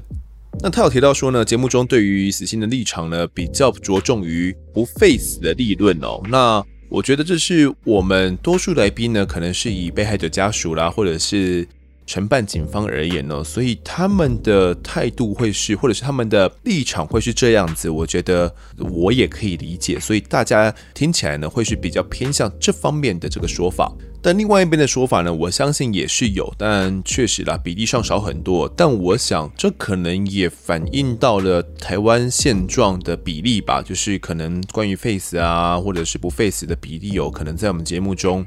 [0.61, 6.21] 那他有提到说呢，节目中对于死刑的立场呢，比较着重于不废死的立论哦。
[6.27, 11.65] 那我觉得这是我们多数来宾呢，可能是以被害者家属啦，或者是
[12.09, 17.87] 承办警方而言呢，所以他们的态度会是，或者是他们的立场会是这样子。
[17.87, 23.93] 我觉得我也可以理解，所以大家听起来呢，会是比较偏向这方面的这个说法。
[24.21, 28.67] 但另外一边的说法呢，我相信也是有，但确实啦，比例上少很多。
[28.67, 38.45] 但我想，这可能也反映到了台湾现状的比例吧，就是可能关于 face 啊，或者是不 face 的比例有可能在我们节目中，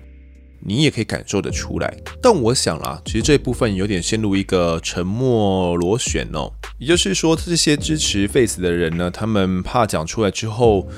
[0.65, 1.97] 你也可以感受得出来。
[2.23, 10.89] 但我想啦，其实这部分有点陷入一个沉默螺旋哦，也就是说，这些支持 Face 的人呢，他们怕讲出来之后。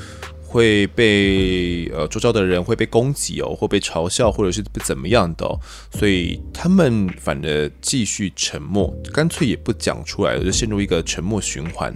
[0.47, 5.59] 会被呃周遭的人会被攻击哦，会被嘲笑，或者是怎么样的哦，
[5.91, 11.93] 所以他们反而继续沉默，干脆也不讲出来了，就陷入一个沉默循环。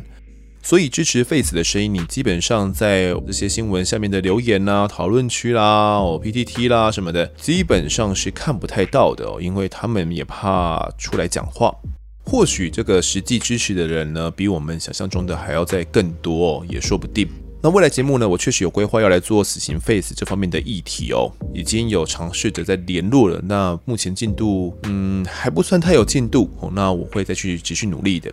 [0.69, 11.74] 所以支持废死的声音，你基本上在这些新闻下面的留言啊、讨论区啦、哦 PTT 啦什么的，基本上是看不太到的哦，因为他们也怕出来讲话。
[12.23, 17.27] 或许这个实际支持的人呢，比我们想象中的还要再更多哦，也说不定。
[17.62, 23.40] 那未来节目呢，我确实有规划要来做死刑废死这方面的议题哦，已经有尝试着在联络了。
[23.43, 26.70] 那目前进度，嗯，还不算太有进度哦。
[26.74, 28.31] 那我会再去继续努力的。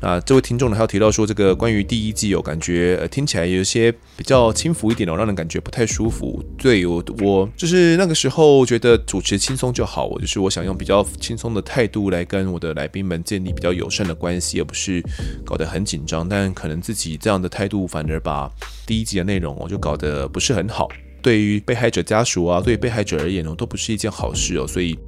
[0.00, 6.42] 啊，这位听众呢，还有提到说，这个关于第一季有感觉，呃，听起来有些比较轻浮一点哦，让人感觉不太舒服。
[6.56, 15.02] 对，我，我就是那个时候觉得主持轻松就好，我就是我想用比较轻松的态度来跟我的来宾们建立比较友善的关系，而不是
[15.44, 16.26] 搞得很紧张。
[16.26, 18.50] 但可能自己这样的态度，反而把
[18.86, 20.88] 第一季的内容哦，就搞得不是很好。
[21.20, 24.98] 对于被害者家属啊，对被害者而言哦，都不是一件好事哦，所以。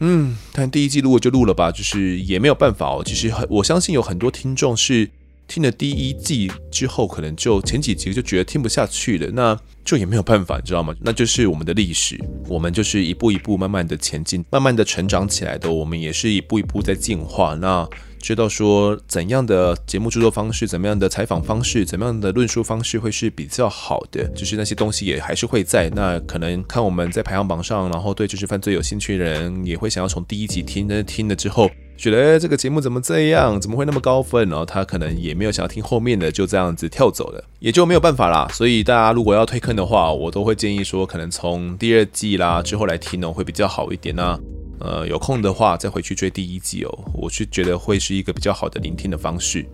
[0.00, 3.02] 嗯，但第一季录了就录了吧，就是也没有办法哦。
[3.04, 5.08] 其实很，我相信有很多听众是
[5.48, 10.94] 听了第一季之后，可能就前几集就觉得听不下去了，那就也没有办法，你知道吗？
[11.00, 12.18] 那就是我们的历史，
[12.48, 17.54] 我们就是一步一步慢慢的前进，慢慢的成长起来的，我们也是一步一步在进化。
[17.54, 17.88] 那。
[18.26, 25.88] 知道说怎样的节目制作方式，怎么样的采访方式，怎么样的论述方式会是比较好的，就是那些东西也还是会在。
[25.90, 34.48] 那可能看我们在排行榜上，然后对知识犯罪有兴趣的人也会想要从第一集听，但是听了之后觉得，这个节目怎么这样，怎么会那么高分？
[34.48, 38.48] 然后他可能也没有想要听后面的，就这样子跳走了，也就没有办法啦。
[38.52, 44.36] 所以大家如果要退坑的话，我都会建议说，可能从第二季啦之后来听哦，会比较好一点呢。
[44.78, 49.64] 呃，有空的话再回去追第一季哦，我是觉得会是一个比较好的聆听的方式。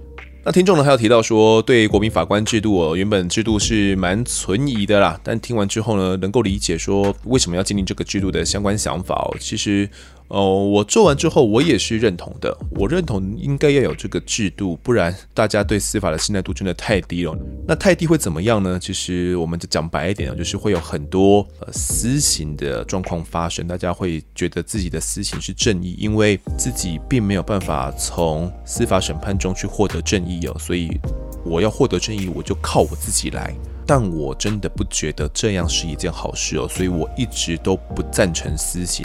[0.45, 9.37] 那听众呢，还有提到说，对国民法官制度哦，原本制度是蛮存疑的啦，但听完之后呢，能够理解说为什么要建立这个制度的相关想法哦。
[9.39, 9.89] 其实，
[10.33, 12.57] 哦，我做完之后，我也是认同的。
[12.71, 17.37] 我认同应该要有这个制度，不然大家对司法的信赖度真的太低了。
[17.69, 18.79] 那太低会怎么样呢？
[18.81, 23.69] 其实我们就讲白一点，就是会有很多呃私刑的状况发生。
[23.69, 30.99] 大家会觉得自己的私刑是正义，因为自己并没有办法从司法审判中去获得正义哦，所以
[31.45, 33.55] 我要获得正义，我就靠我自己来。
[33.87, 39.05] 但我真的不觉得这样是一件好事哦，所以我一直都不赞成私刑。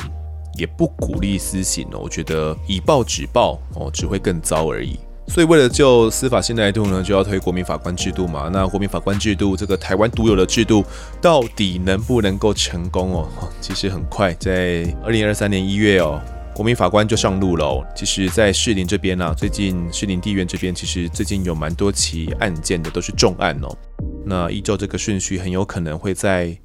[0.57, 4.99] 也不鼓励私刑哦，我觉得以暴制暴哦，只会更糟而已。
[5.29, 8.49] 所以为了救司法信赖度呢，就要推国民法官制度嘛。
[8.51, 10.85] 那国民法官制度这个台湾独有的制度，
[11.21, 13.29] 到底能不能够成功哦？
[13.59, 16.21] 其实很快，在二零二三年一月哦，
[16.55, 17.85] 国民法官就上路了。
[17.93, 23.77] 其实，在士林这边呢，最近士林地院这边，其实最近有蛮多起案件的，都是重案哦。
[24.25, 26.57] 那依照这个顺序，很有可能会在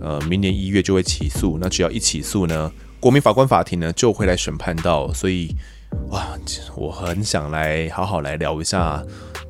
[0.00, 1.58] 呃明年一月就会起诉。
[1.60, 2.72] 那只要一起诉呢，
[3.06, 5.54] 国民法官法庭呢就会来审判到，所以
[6.10, 6.36] 哇，
[6.74, 9.00] 我很想来好好来聊一下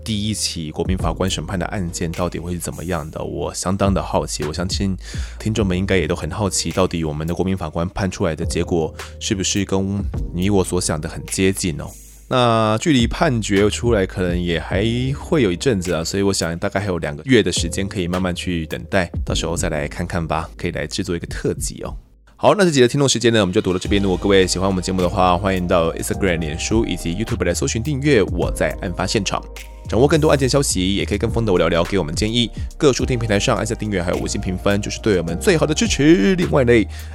[0.04, 3.24] 第一起国民法官审判的案件到底会是怎么样的。
[3.24, 4.94] 我相当的好奇，我相信
[5.38, 10.04] 听众们应该也都很好奇，到底我们的国民法官判出来的结果是不是跟
[10.34, 11.86] 你我所想的很接近哦？
[12.28, 14.84] 那距离判决出来可能也还
[15.18, 21.96] 会有一阵子啊，所以我想大概还有两个月的时间可以慢慢去等待，到时候再来看看吧，可以来制作一个特辑哦。
[22.38, 24.02] 好，那这集的听众时间呢，我们就读到这边。
[24.02, 28.22] 如果各位喜欢我们节目的话，欢迎到 Instagram、脸书以及 YouTube 来搜寻订阅。
[28.24, 29.42] 我在案发现场，
[29.88, 32.50] 掌握更多案件消息，也可以跟风的我聊聊，给我们建议。
[32.76, 36.34] 各收听平台上按下订阅，还有五星评分，就是对我们最好的支持。
[36.34, 36.72] 另外呢，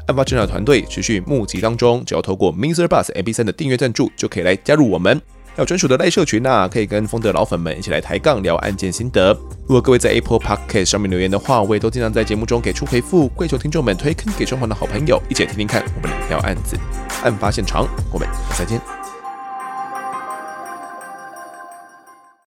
[0.08, 5.22] 案发现场团队持续募集当中，只要透过 MixerBox MP3 的订阅赞助，就可以来加入我们。
[5.54, 9.38] 还有专属的赖社群呐、啊，可以跟风德老粉们一起来抬杠聊案件心得。
[9.68, 13.28] 如果各位在 Apple Podcast 上面留言的话，我也都经常在节目中给出回复。
[13.30, 16.78] 跪求听众们推坑给双方的好朋友，一起听听看我们聊案子。
[17.24, 19.01] 案发现场，我们下次再见。